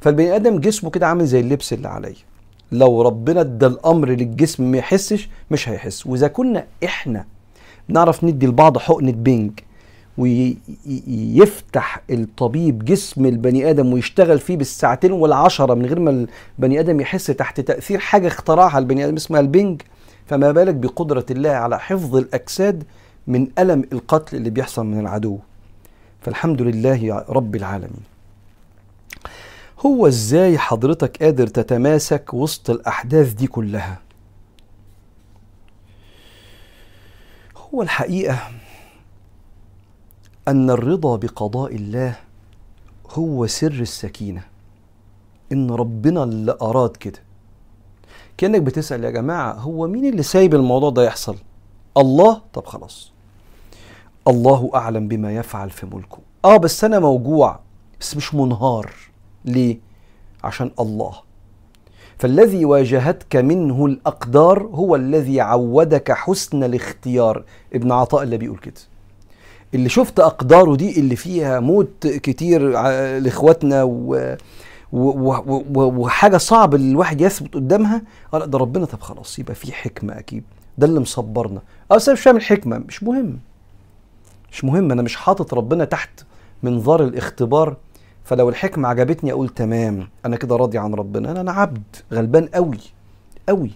فالبني 0.00 0.36
آدم 0.36 0.58
جسمه 0.58 0.90
كده 0.90 1.06
عامل 1.06 1.26
زي 1.26 1.40
اللبس 1.40 1.72
اللي 1.72 1.88
عليا. 1.88 2.14
لو 2.72 3.02
ربنا 3.02 3.40
ادى 3.40 3.66
الأمر 3.66 4.08
للجسم 4.08 4.64
ما 4.64 4.78
يحسش 4.78 5.28
مش 5.50 5.68
هيحس. 5.68 6.06
وإذا 6.06 6.28
كنا 6.28 6.66
إحنا 6.84 7.24
بنعرف 7.88 8.24
ندي 8.24 8.46
لبعض 8.46 8.78
حقنة 8.78 9.12
بينج 9.12 9.52
ويفتح 10.18 12.00
الطبيب 12.10 12.84
جسم 12.84 13.26
البني 13.26 13.70
آدم 13.70 13.92
ويشتغل 13.92 14.38
فيه 14.38 14.56
بالساعتين 14.56 15.12
والعشرة 15.12 15.74
من 15.74 15.86
غير 15.86 16.00
ما 16.00 16.26
البني 16.58 16.80
آدم 16.80 17.00
يحس 17.00 17.26
تحت 17.26 17.60
تأثير 17.60 17.98
حاجة 17.98 18.26
اخترعها 18.26 18.78
البني 18.78 19.04
آدم 19.04 19.16
اسمها 19.16 19.40
البنج. 19.40 19.82
فما 20.26 20.52
بالك 20.52 20.74
بقدرة 20.74 21.26
الله 21.30 21.50
على 21.50 21.78
حفظ 21.78 22.16
الأجساد 22.16 22.84
من 23.26 23.46
ألم 23.58 23.84
القتل 23.92 24.36
اللي 24.36 24.50
بيحصل 24.50 24.86
من 24.86 25.00
العدو. 25.00 25.38
فالحمد 26.20 26.62
لله 26.62 26.94
يا 26.96 27.24
رب 27.28 27.56
العالمين. 27.56 28.02
هو 29.86 30.06
إزاي 30.06 30.58
حضرتك 30.58 31.22
قادر 31.22 31.46
تتماسك 31.46 32.34
وسط 32.34 32.70
الأحداث 32.70 33.32
دي 33.32 33.46
كلها؟ 33.46 33.98
هو 37.56 37.82
الحقيقة 37.82 38.38
أن 40.48 40.70
الرضا 40.70 41.16
بقضاء 41.16 41.74
الله 41.74 42.16
هو 43.10 43.46
سر 43.46 43.72
السكينة. 43.72 44.42
إن 45.52 45.70
ربنا 45.70 46.24
اللي 46.24 46.56
أراد 46.62 46.96
كده. 46.96 47.18
كأنك 48.36 48.62
بتسأل 48.62 49.04
يا 49.04 49.10
جماعة 49.10 49.52
هو 49.52 49.86
مين 49.86 50.04
اللي 50.04 50.22
سايب 50.22 50.54
الموضوع 50.54 50.90
ده 50.90 51.04
يحصل؟ 51.04 51.36
الله؟ 51.96 52.40
طب 52.52 52.66
خلاص. 52.66 53.12
الله 54.28 54.70
أعلم 54.74 55.08
بما 55.08 55.34
يفعل 55.36 55.70
في 55.70 55.86
ملكه. 55.86 56.18
آه 56.44 56.56
بس 56.56 56.84
أنا 56.84 56.98
موجوع 56.98 57.60
بس 58.00 58.16
مش 58.16 58.34
منهار. 58.34 58.92
ليه؟ 59.44 59.78
عشان 60.44 60.70
الله. 60.80 61.14
فالذي 62.18 62.64
واجهتك 62.64 63.36
منه 63.36 63.86
الأقدار 63.86 64.62
هو 64.62 64.96
الذي 64.96 65.40
عودك 65.40 66.12
حسن 66.12 66.64
الاختيار. 66.64 67.44
ابن 67.74 67.92
عطاء 67.92 68.22
اللي 68.22 68.36
بيقول 68.36 68.58
كده. 68.58 68.80
اللي 69.74 69.88
شفت 69.88 70.20
أقداره 70.20 70.76
دي 70.76 71.00
اللي 71.00 71.16
فيها 71.16 71.60
موت 71.60 72.06
كتير 72.06 72.70
لإخواتنا 73.18 73.82
و 73.82 74.36
وحاجة 74.92 76.36
صعب 76.36 76.74
الواحد 76.74 77.20
يثبت 77.20 77.54
قدامها 77.54 78.02
آه 78.34 78.38
لا 78.38 78.46
ده 78.46 78.58
ربنا 78.58 78.84
طب 78.84 79.00
خلاص 79.00 79.38
يبقى 79.38 79.54
في 79.54 79.72
حكمة 79.72 80.18
أكيد. 80.18 80.44
ده 80.78 80.86
اللي 80.86 81.00
مصبرنا. 81.00 81.60
بس 81.90 82.08
أنا 82.08 82.16
مش 82.18 82.22
فاهم 82.22 82.36
الحكمه 82.36 82.78
مش 82.78 83.02
مهم. 83.02 83.38
مش 84.52 84.64
مهم 84.64 84.92
أنا 84.92 85.02
مش 85.02 85.16
حاطط 85.16 85.54
ربنا 85.54 85.84
تحت 85.84 86.10
منظار 86.62 87.04
الاختبار. 87.04 87.76
فلو 88.24 88.48
الحكمة 88.48 88.88
عجبتني 88.88 89.32
أقول 89.32 89.48
تمام 89.48 90.08
أنا 90.26 90.36
كده 90.36 90.56
راضي 90.56 90.78
عن 90.78 90.94
ربنا. 90.94 91.30
أنا 91.30 91.40
أنا 91.40 91.52
عبد 91.52 91.82
غلبان 92.12 92.46
قوي 92.46 92.78
قوي 93.48 93.70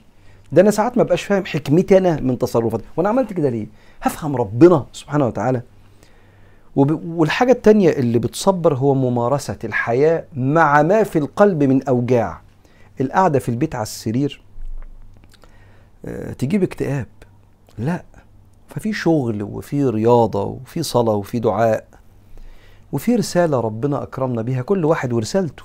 ده 0.52 0.62
أنا 0.62 0.70
ساعات 0.70 0.96
ما 0.98 1.02
بقاش 1.02 1.22
فاهم 1.22 1.44
حكمتي 1.46 1.98
أنا 1.98 2.20
من 2.20 2.38
تصرفاتي. 2.38 2.85
وأنا 2.96 3.09
عملت 3.09 3.32
كده 3.32 3.48
ليه؟ 3.48 3.66
هفهم 4.02 4.37
ربنا 4.37 4.87
سبحانه 4.92 5.26
وتعالى. 5.26 5.62
والحاجة 6.76 7.52
التانية 7.52 7.90
اللي 7.90 8.18
بتصبر 8.18 8.74
هو 8.74 8.94
ممارسة 8.94 9.58
الحياة 9.64 10.24
مع 10.34 10.82
ما 10.82 11.02
في 11.02 11.18
القلب 11.18 11.62
من 11.62 11.82
أوجاع. 11.82 12.40
القعدة 13.00 13.38
في 13.38 13.48
البيت 13.48 13.74
على 13.74 13.82
السرير 13.82 14.42
أه 16.04 16.32
تجيب 16.32 16.62
اكتئاب. 16.62 17.06
لا 17.78 18.04
ففي 18.68 18.92
شغل 18.92 19.42
وفي 19.42 19.84
رياضة 19.84 20.44
وفي 20.44 20.82
صلاة 20.82 21.14
وفي 21.14 21.38
دعاء 21.38 21.86
وفي 22.92 23.16
رسالة 23.16 23.60
ربنا 23.60 24.02
أكرمنا 24.02 24.42
بيها 24.42 24.62
كل 24.62 24.84
واحد 24.84 25.12
ورسالته. 25.12 25.64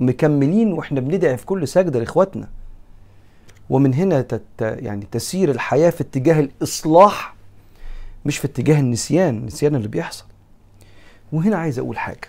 مكملين 0.00 0.72
وإحنا 0.72 1.00
بندعي 1.00 1.36
في 1.36 1.46
كل 1.46 1.68
سجدة 1.68 2.00
لإخواتنا. 2.00 2.48
ومن 3.70 3.94
هنا 3.94 4.20
تت 4.22 4.42
يعني 4.60 5.06
تسير 5.10 5.50
الحياة 5.50 5.90
في 5.90 6.00
اتجاه 6.00 6.40
الإصلاح 6.40 7.34
مش 8.24 8.38
في 8.38 8.44
اتجاه 8.44 8.80
النسيان. 8.80 9.36
النسيان 9.38 9.74
اللي 9.74 9.88
بيحصل. 9.88 10.24
وهنا 11.32 11.56
عايز 11.56 11.78
أقول 11.78 11.98
حاجة. 11.98 12.28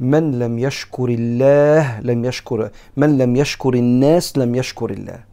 من 0.00 0.38
لم 0.38 0.58
يشكر 0.58 1.08
الله 1.08 2.00
لم 2.00 2.24
يشكر 2.24 2.70
من 2.96 3.18
لم 3.18 3.36
يشكر 3.36 3.74
الناس 3.74 4.38
لم 4.38 4.54
يشكر 4.54 4.90
الله. 4.90 5.24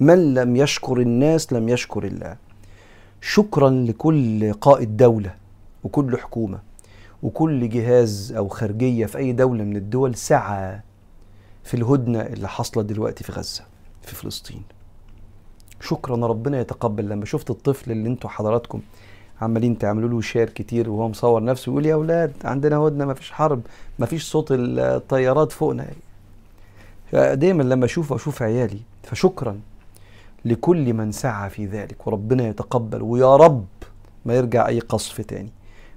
من 0.00 0.34
لم 0.34 0.56
يشكر 0.56 1.00
الناس 1.00 1.52
لم 1.52 1.68
يشكر 1.68 2.04
الله. 2.04 2.36
شكرا 3.20 3.70
لكل 3.70 4.52
قائد 4.52 4.96
دولة 4.96 5.34
وكل 5.84 6.18
حكومة 6.18 6.58
وكل 7.22 7.68
جهاز 7.68 8.32
أو 8.32 8.48
خارجية 8.48 9.06
في 9.06 9.18
أي 9.18 9.32
دولة 9.32 9.64
من 9.64 9.76
الدول 9.76 10.14
سعى 10.14 10.80
في 11.64 11.74
الهدنة 11.74 12.20
اللي 12.20 12.48
حاصلة 12.48 12.82
دلوقتي 12.82 13.24
في 13.24 13.32
غزة 13.32 13.64
في 14.02 14.14
فلسطين. 14.14 14.62
شكرا 15.80 16.26
ربنا 16.26 16.60
يتقبل. 16.60 17.08
لما 17.08 17.24
شفت 17.24 17.50
الطفل 17.50 17.92
اللي 17.92 18.08
أنتوا 18.08 18.30
حضراتكم 18.30 18.80
عمالين 19.40 19.78
تعملوا 19.78 20.08
له 20.08 20.20
شير 20.20 20.50
كتير 20.50 20.90
وهو 20.90 21.08
مصور 21.08 21.44
نفسه 21.44 21.70
يقول 21.70 21.86
يا 21.86 21.94
أولاد 21.94 22.32
عندنا 22.44 22.76
هدنة 22.76 23.04
ما 23.04 23.14
فيش 23.14 23.32
حرب 23.32 23.60
ما 23.98 24.06
فيش 24.06 24.30
صوت 24.30 24.46
الطيارات 24.50 25.52
فوقنا. 25.52 25.86
دايما 27.12 27.62
لما 27.62 27.84
أشوف 27.84 28.12
أشوف 28.12 28.42
عيالي 28.42 28.80
فشكرا 29.02 29.60
لكل 30.44 30.94
من 30.94 31.12
سعى 31.12 31.50
في 31.50 31.66
ذلك 31.66 32.06
وربنا 32.06 32.48
يتقبل 32.48 33.02
ويا 33.02 33.36
رب 33.36 33.66
ما 34.24 34.34
يرجع 34.34 34.68
أي 34.68 34.80
قصف 34.80 35.20
تاني. 35.20 35.50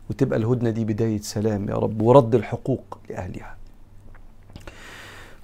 وتبقى 0.10 0.40
الهدنة 0.40 0.70
دي 0.70 0.86
بداية 0.86 1.22
سلام 1.22 1.70
يا 1.70 1.76
رب 1.76 2.02
ورد 2.02 2.36
الحقوق 2.36 2.98
لأهلها. 3.10 3.56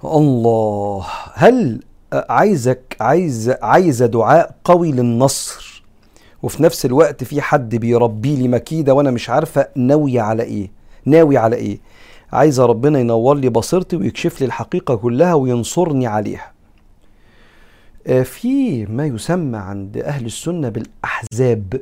الله 0.04 1.06
هل 1.34 1.82
عايزك 2.12 2.96
عايز 3.00 3.50
عايزة 3.62 4.06
دعاء 4.06 4.54
قوي 4.64 4.92
للنصر؟ 4.92 5.69
وفي 6.42 6.62
نفس 6.62 6.86
الوقت 6.86 7.24
في 7.24 7.40
حد 7.40 7.76
بيربي 7.76 8.36
لي 8.36 8.48
مكيدة 8.48 8.94
وأنا 8.94 9.10
مش 9.10 9.30
عارفة 9.30 9.68
ناوية 9.76 10.20
على 10.20 10.42
إيه 10.42 10.70
ناوي 11.04 11.36
على 11.36 11.56
إيه. 11.56 11.78
عايزة 12.32 12.66
ربنا 12.66 12.98
ينور 12.98 13.36
لي 13.36 13.48
بصيرتي 13.48 13.96
ويكشف 13.96 14.40
لي 14.40 14.46
الحقيقة 14.46 14.96
كلها 14.96 15.34
وينصرني 15.34 16.06
عليها. 16.06 16.52
آه، 18.06 18.22
في 18.22 18.86
ما 18.86 19.06
يسمى 19.06 19.58
عند 19.58 19.96
أهل 19.96 20.26
السنة 20.26 20.68
بالأحزاب. 20.68 21.80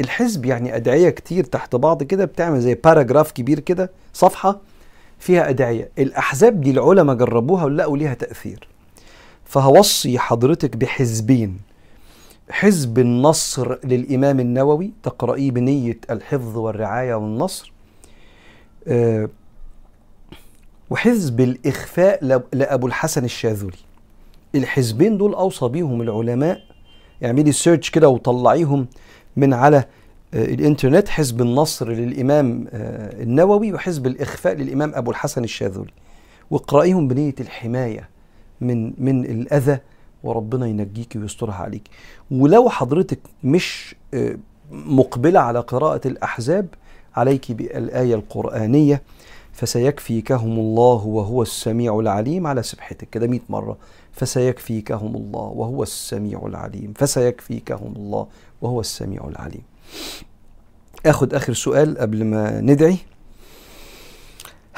الحزب 0.00 0.46
يعني 0.46 0.76
أدعية 0.76 1.10
كتير 1.10 1.44
تحت 1.44 1.76
بعض 1.76 2.02
كده 2.02 2.24
بتعمل 2.24 2.60
زي 2.60 2.74
باراجراف 2.74 3.32
كبير 3.32 3.60
كده 3.60 3.90
صفحة 4.14 4.60
فيها 5.18 5.48
أدعية. 5.48 5.90
الأحزاب 5.98 6.60
دي 6.60 6.70
العلماء 6.70 7.16
جربوها 7.16 7.64
ولقوا 7.64 7.96
ليها 7.96 8.14
تأثير. 8.14 8.68
فهوصي 9.44 10.18
حضرتك 10.18 10.76
بحزبين. 10.76 11.58
حزب 12.50 12.98
النصر 12.98 13.78
للإمام 13.84 14.40
النووي 14.40 14.90
تقرأيه 15.02 15.50
بنية 15.50 15.98
الحفظ 16.10 16.56
والرعاية 16.56 17.14
والنصر. 17.14 17.72
آه، 18.88 19.28
وحزب 20.90 21.40
الإخفاء 21.40 22.24
لأبو 22.52 22.86
الحسن 22.86 23.24
الشاذلي 23.24 23.76
الحزبين 24.54 25.18
دول 25.18 25.34
أوصى 25.34 25.68
بيهم 25.68 26.02
العلماء 26.02 26.60
اعملي 27.24 27.52
سيرش 27.52 27.90
كده 27.90 28.08
وطلعيهم 28.08 28.86
من 29.36 29.54
على 29.54 29.84
آه، 30.34 30.44
الإنترنت. 30.44 31.08
حزب 31.08 31.40
النصر 31.40 31.88
للإمام 31.90 32.66
آه، 32.72 33.22
النووي 33.22 33.72
وحزب 33.72 34.06
الإخفاء 34.06 34.54
للإمام 34.54 34.92
أبو 34.94 35.10
الحسن 35.10 35.44
الشاذلي 35.44 35.90
واقرأيهم 36.50 37.08
بنية 37.08 37.34
الحماية 37.40 38.08
من 38.60 38.92
من 38.98 39.24
الأذى 39.24 39.78
وربنا 40.22 40.66
ينجيك 40.66 41.16
ويسترها 41.16 41.54
عليك. 41.54 41.88
ولو 42.30 42.68
حضرتك 42.68 43.18
مش 43.44 43.94
مقبلة 44.70 45.40
على 45.40 45.60
قراءة 45.60 46.08
الأحزاب 46.08 46.66
عليك 47.16 47.52
بالآية 47.52 48.14
القرآنية 48.14 49.02
فسيكفيكهم 49.52 50.58
الله 50.58 51.06
وهو 51.06 51.42
السميع 51.42 51.98
العليم 51.98 52.46
على 52.46 52.62
سبحتك. 52.62 53.10
كده 53.10 53.26
100 53.26 53.40
مرة. 53.48 53.76
فسيكفيكهم 54.12 55.16
الله 55.16 55.40
وهو 55.40 55.82
السميع 55.82 56.46
العليم. 56.46 56.92
فسيكفيكهم 56.96 57.92
الله 57.96 58.26
وهو 58.62 58.80
السميع 58.80 59.28
العليم. 59.28 59.62
آخد 61.06 61.34
آخر 61.34 61.52
سؤال 61.52 61.98
قبل 61.98 62.24
ما 62.24 62.60
ندعي. 62.60 62.96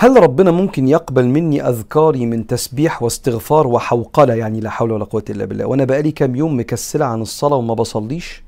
هل 0.02 0.22
ربنا 0.22 0.50
ممكن 0.50 0.88
يقبل 0.88 1.26
مني 1.26 1.68
أذكاري 1.68 2.26
من 2.26 2.46
تسبيح 2.46 3.02
واستغفار 3.02 3.66
وحوقلة؟ 3.66 4.34
يعني 4.34 4.60
لا 4.60 4.70
حول 4.70 4.92
ولا 4.92 5.04
قوة 5.04 5.24
إلا 5.30 5.44
بالله. 5.44 5.64
وأنا 5.66 5.84
بقالي 5.84 6.12
كام 6.12 6.36
يوم 6.36 6.60
مكسلة 6.60 7.04
عن 7.04 7.22
الصلاة 7.22 7.56
وما 7.56 7.74
بصليش. 7.74 8.42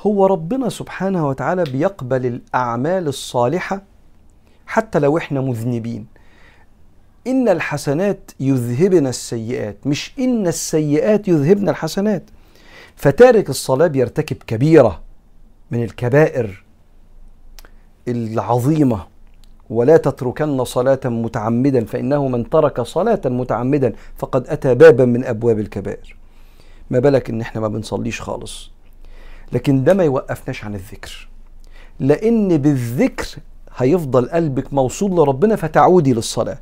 هو 0.00 0.26
ربنا 0.26 0.68
سبحانه 0.68 1.28
وتعالى 1.28 1.64
بيقبل 1.64 2.26
الأعمال 2.26 3.08
الصالحة 3.08 3.82
حتى 4.66 4.98
لو 4.98 5.18
إحنا 5.18 5.40
مذنبين. 5.40 6.06
إن 7.26 7.48
الحسنات 7.48 8.30
يذهبن 8.40 9.06
السيئات 9.06 9.86
مش 9.86 10.12
إن 10.18 10.46
السيئات 10.46 11.28
يذهبن 11.28 11.68
الحسنات. 11.68 12.30
فتارك 12.96 13.50
الصلاة 13.50 13.86
بيرتكب 13.86 14.36
كبيرة 14.36 15.00
من 15.70 15.82
الكبائر 15.82 16.64
العظيمة. 18.08 19.06
ولا 19.70 19.96
تتركن 19.96 20.64
صلاة 20.64 21.00
متعمدا 21.04 21.84
فإنه 21.84 22.28
من 22.28 22.50
ترك 22.50 22.80
صلاة 22.80 23.20
متعمدا 23.24 23.92
فقد 24.16 24.46
أتى 24.48 24.74
بابا 24.74 25.04
من 25.04 25.24
أبواب 25.24 25.58
الكبائر. 25.58 26.16
ما 26.90 26.98
بالك 26.98 27.30
إن 27.30 27.40
إحنا 27.40 27.60
ما 27.60 27.68
بنصليش 27.68 28.20
خالص؟ 28.20 28.70
لكن 29.52 29.84
ده 29.84 29.94
ما 29.94 30.04
يوقفناش 30.04 30.64
عن 30.64 30.74
الذكر. 30.74 31.28
لأن 32.00 32.56
بالذكر 32.56 33.26
هيفضل 33.76 34.28
قلبك 34.30 34.74
موصول 34.74 35.10
لربنا 35.10 35.56
فتعودي 35.56 36.12
للصلاة. 36.12 36.58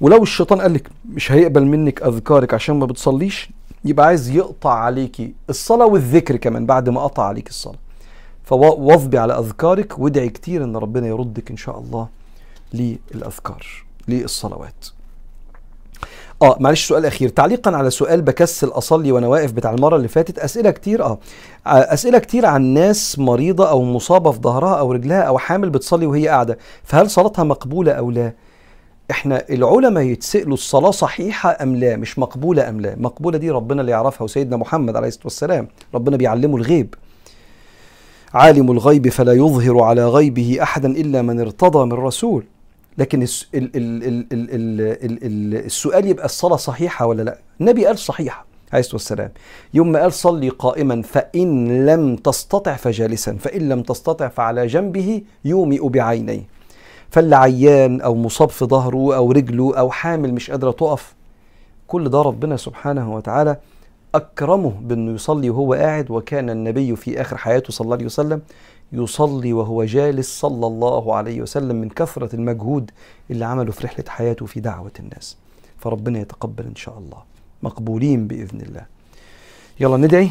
ولو 0.00 0.22
الشيطان 0.22 0.60
قال 0.60 0.74
لك 0.74 0.88
مش 1.12 1.32
هيقبل 1.32 1.64
منك 1.64 2.02
أذكارك 2.02 2.54
عشان 2.54 2.78
ما 2.78 2.86
بتصليش 2.86 3.50
يبقى 3.84 4.06
عايز 4.06 4.30
يقطع 4.30 4.72
عليكي 4.72 5.34
الصلاة 5.50 5.86
والذكر 5.86 6.36
كمان 6.36 6.66
بعد 6.66 6.88
ما 6.88 7.00
قطع 7.00 7.22
عليك 7.22 7.48
الصلاة. 7.48 7.78
فواظبي 8.44 9.18
على 9.18 9.38
أذكارك 9.38 9.98
وادعي 9.98 10.28
كتير 10.28 10.64
إن 10.64 10.76
ربنا 10.76 11.06
يردك 11.06 11.50
إن 11.50 11.56
شاء 11.56 11.78
الله. 11.78 12.08
للأذكار 12.74 13.66
للصلوات. 14.08 14.86
آه 16.42 16.56
معلش 16.60 16.88
سؤال 16.88 17.06
أخير. 17.06 17.28
تعليقا 17.28 17.76
على 17.76 17.90
سؤال 17.90 18.22
بكسل 18.22 18.68
أصلي 18.68 19.12
وأنا 19.12 19.26
واقف 19.28 19.52
بتاع 19.52 19.70
المرة 19.70 19.96
اللي 19.96 20.08
فاتت 20.08 20.38
أسئلة 20.38 20.70
كتير 20.70 21.04
آه 21.04 21.18
أسئلة 21.66 22.18
كتير 22.18 22.46
عن 22.46 22.62
ناس 22.62 23.18
مريضة 23.18 23.70
أو 23.70 23.84
مصابة 23.84 24.30
في 24.30 24.40
ظهرها 24.40 24.74
أو 24.74 24.92
رجلها 24.92 25.22
أو 25.22 25.38
حامل 25.38 25.70
بتصلي 25.70 26.06
وهي 26.06 26.28
قاعدة. 26.28 26.58
فهل 26.84 27.10
صلاتها 27.10 27.44
مقبولة 27.44 27.92
أو 27.92 28.10
لا؟ 28.10 28.32
إحنا 29.10 29.44
العلماء 29.50 30.04
يتسألوا 30.04 30.54
الصلاة 30.54 30.90
صحيحة 30.90 31.56
أم 31.62 31.76
لا 31.76 31.96
مش 31.96 32.18
مقبولة 32.18 32.68
أم 32.68 32.80
لا؟ 32.80 32.96
مقبولة 32.96 33.38
دي 33.38 33.50
ربنا 33.50 33.80
اللي 33.80 33.92
يعرفها 33.92 34.24
وسيدنا 34.24 34.56
محمد 34.56 34.96
عليه 34.96 35.08
الصلاة 35.08 35.24
والسلام. 35.24 35.68
ربنا 35.94 36.16
بيعلمه 36.16 36.56
الغيب. 36.56 36.94
عالم 38.34 38.70
الغيب 38.70 39.08
فلا 39.08 39.32
يظهر 39.32 39.80
على 39.82 40.06
غيبه 40.08 40.58
احدا 40.62 40.88
إلا 40.90 41.22
من 41.22 41.40
ارتضى 41.40 41.84
من 41.86 41.92
رسول. 41.92 42.44
لكن 42.98 43.22
السؤال 45.66 46.06
يبقى 46.06 46.24
الصلاة 46.24 46.56
صحيحة 46.56 47.06
ولا 47.06 47.22
لا؟ 47.22 47.38
النبي 47.60 47.86
قال 47.86 47.98
صحيحة 47.98 48.46
عليه 48.72 48.80
الصلاة 48.80 48.94
والسلام. 48.94 49.32
يوم 49.74 49.92
ما 49.92 50.00
قال 50.00 50.12
صلي 50.12 50.48
قائما 50.48 51.02
فإن 51.02 51.86
لم 51.86 52.16
تستطع 52.16 52.76
فجالسا 52.76 53.36
فإن 53.36 53.68
لم 53.68 53.82
تستطع 53.82 54.28
فعلى 54.28 54.66
جنبه 54.66 55.22
يومئ 55.44 55.88
بعينيه. 55.88 56.42
فاللي 57.10 57.36
عيان 57.36 58.00
أو 58.00 58.14
مصاب 58.14 58.48
في 58.48 58.64
ظهره 58.64 59.16
أو 59.16 59.32
رجله 59.32 59.78
أو 59.78 59.90
حامل 59.90 60.34
مش 60.34 60.50
قادرة 60.50 60.70
تقف. 60.70 61.14
كل 61.86 62.08
ده 62.08 62.22
ربنا 62.22 62.56
سبحانه 62.56 63.14
وتعالى 63.14 63.56
أكرمه 64.14 64.72
بأنه 64.80 65.14
يصلي 65.14 65.50
وهو 65.50 65.74
قاعد 65.74 66.10
وكان 66.10 66.50
النبي 66.50 66.96
في 66.96 67.20
آخر 67.20 67.36
حياته 67.36 67.72
صلى 67.72 67.84
الله 67.84 67.96
عليه 67.96 68.06
وسلم 68.06 68.42
يصلي 68.92 69.52
وهو 69.52 69.84
جالس 69.84 70.40
صلى 70.40 70.66
الله 70.66 71.14
عليه 71.14 71.42
وسلم 71.42 71.76
من 71.76 71.88
كثرة 71.88 72.36
المجهود 72.36 72.90
اللي 73.30 73.44
عمله 73.44 73.72
في 73.72 73.84
رحلة 73.86 74.04
حياته 74.08 74.46
في 74.46 74.60
دعوة 74.60 74.92
الناس. 75.00 75.36
فربنا 75.78 76.18
يتقبل 76.18 76.64
إن 76.64 76.76
شاء 76.76 76.98
الله. 76.98 77.22
مقبولين 77.62 78.26
بإذن 78.26 78.60
الله. 78.60 78.86
يلا 79.80 79.96
ندعي 79.96 80.30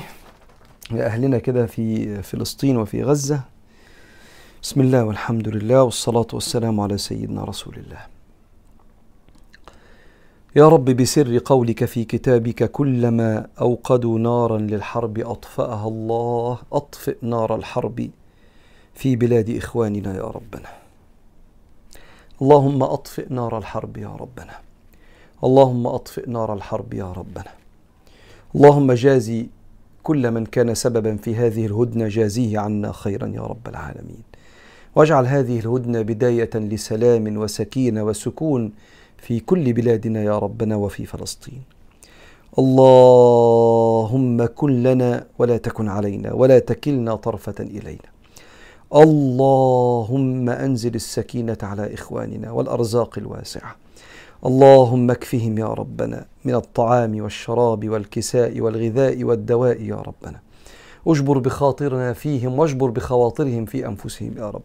لأهلنا 0.91 1.37
كده 1.37 1.65
في 1.65 2.15
فلسطين 2.23 2.77
وفي 2.77 3.03
غزة. 3.03 3.41
بسم 4.63 4.81
الله 4.81 5.03
والحمد 5.03 5.47
لله 5.47 5.83
والصلاة 5.83 6.27
والسلام 6.33 6.79
على 6.79 6.97
سيدنا 6.97 7.43
رسول 7.43 7.75
الله. 7.75 7.99
يا 10.55 10.67
رب 10.67 10.85
بسر 10.85 11.37
قولك 11.45 11.85
في 11.85 12.03
كتابك 12.03 12.71
كلما 12.71 13.47
أوقدوا 13.61 14.19
نارا 14.19 14.57
للحرب 14.57 15.19
أطفأها 15.19 15.87
الله. 15.87 16.57
أطفئ 16.73 17.17
نار 17.21 17.55
الحرب 17.55 18.09
في 18.93 19.15
بلاد 19.15 19.49
إخواننا 19.49 20.15
يا 20.15 20.23
ربنا. 20.23 20.69
اللهم 22.41 22.83
أطفئ 22.83 23.33
نار 23.33 23.57
الحرب 23.57 23.97
يا 23.97 24.15
ربنا. 24.19 24.53
اللهم 25.43 25.87
أطفئ 25.87 26.29
نار 26.29 26.53
الحرب 26.53 26.93
يا 26.93 27.11
ربنا. 27.11 27.51
اللهم 28.55 28.91
جازي 28.91 29.49
كل 30.03 30.31
من 30.31 30.45
كان 30.45 30.75
سببا 30.75 31.15
في 31.15 31.35
هذه 31.35 31.65
الهدنة 31.65 32.07
جازيه 32.07 32.59
عنا 32.59 32.91
خيرا 32.91 33.27
يا 33.27 33.41
رب 33.41 33.67
العالمين. 33.67 34.23
واجعل 34.95 35.25
هذه 35.25 35.59
الهدنة 35.59 36.01
بداية 36.01 36.49
لسلام 36.55 37.37
وسكينة 37.37 38.03
وسكون 38.03 38.71
في 39.17 39.39
كل 39.39 39.73
بلادنا 39.73 40.23
يا 40.23 40.39
ربنا 40.39 40.75
وفي 40.75 41.05
فلسطين. 41.05 41.61
اللهم 42.59 44.45
كن 44.45 44.83
لنا 44.83 45.27
ولا 45.39 45.57
تكن 45.57 45.87
علينا 45.87 46.33
ولا 46.33 46.59
تكلنا 46.59 47.15
طرفة 47.15 47.59
إلينا. 47.59 48.10
اللهم 48.95 50.49
أنزل 50.49 50.95
السكينة 50.95 51.57
على 51.63 51.93
إخواننا 51.93 52.51
والأرزاق 52.51 53.17
الواسعة. 53.17 53.75
اللهم 54.45 55.11
اكفهم 55.11 55.57
يا 55.57 55.65
ربنا 55.65 56.25
من 56.45 56.55
الطعام 56.55 57.21
والشراب 57.21 57.89
والكساء 57.89 58.61
والغذاء 58.61 59.23
والدواء 59.23 59.81
يا 59.81 59.95
ربنا. 59.95 60.39
اجبر 61.07 61.37
بخاطرنا 61.37 62.13
فيهم 62.13 62.59
واجبر 62.59 62.89
بخواطرهم 62.89 63.65
في 63.65 63.87
أنفسهم 63.87 64.33
يا 64.37 64.49
رب. 64.49 64.61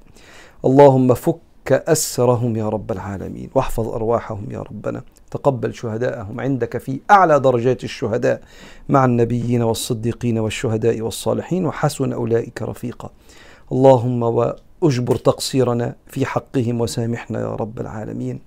اللهم 0.64 1.14
فك 1.14 1.72
أسرهم 1.72 2.56
يا 2.56 2.68
رب 2.68 2.92
العالمين. 2.92 3.50
واحفظ 3.54 3.88
أرواحهم 3.88 4.46
يا 4.50 4.58
ربنا. 4.58 5.02
تقبل 5.30 5.74
شهداءهم. 5.74 6.40
عندك 6.40 6.78
في 6.78 7.00
أعلى 7.10 7.40
درجات 7.40 7.84
الشهداء 7.84 8.40
مع 8.88 9.04
النبيين 9.04 9.62
والصديقين 9.62 10.38
والشهداء 10.38 11.00
والصالحين. 11.00 11.66
وحسن 11.66 12.12
أولئك 12.12 12.62
رفيقا. 12.62 13.10
اللهم 13.72 14.52
اجبر 14.82 15.16
تقصيرنا 15.16 15.94
في 16.06 16.26
حقهم 16.26 16.80
وسامحنا 16.80 17.40
يا 17.40 17.54
رب 17.54 17.80
العالمين. 17.80 18.40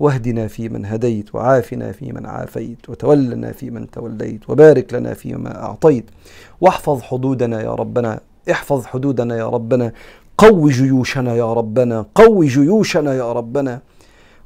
واهدنا 0.00 0.46
فيمن 0.46 0.86
هديت 0.86 1.34
وعافنا 1.34 1.92
فيمن 1.92 2.26
عافيت 2.26 2.88
وتولنا 2.88 3.52
فيمن 3.52 3.90
توليت 3.90 4.50
وبارك 4.50 4.94
لنا 4.94 5.14
فيما 5.14 5.62
أعطيت. 5.62 6.10
واحفظ 6.60 7.02
حدودنا 7.02 7.62
يا 7.62 7.74
ربنا 7.74 8.20
احفظ 8.50 8.86
حدودنا 8.86 9.36
يا 9.36 9.48
ربنا. 9.48 9.92
قو 10.38 10.68
جيوشنا 10.68 11.34
يا 11.34 11.52
ربنا 11.52 12.06
قو 12.14 12.44
جيوشنا 12.44 13.14
يا 13.14 13.32
ربنا. 13.32 13.80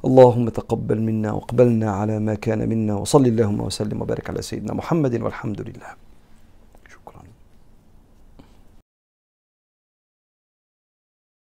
اللهم 0.05 0.49
تقبل 0.49 1.01
منا 1.01 1.31
واقبلنا 1.31 1.91
على 1.91 2.19
ما 2.19 2.35
كان 2.35 2.69
منا. 2.69 2.95
وصل 2.95 3.25
اللهم 3.25 3.61
وسلم 3.61 4.01
وبارك 4.01 4.29
على 4.29 4.41
سيدنا 4.41 4.73
محمد 4.73 5.21
والحمد 5.21 5.61
لله. 5.61 6.06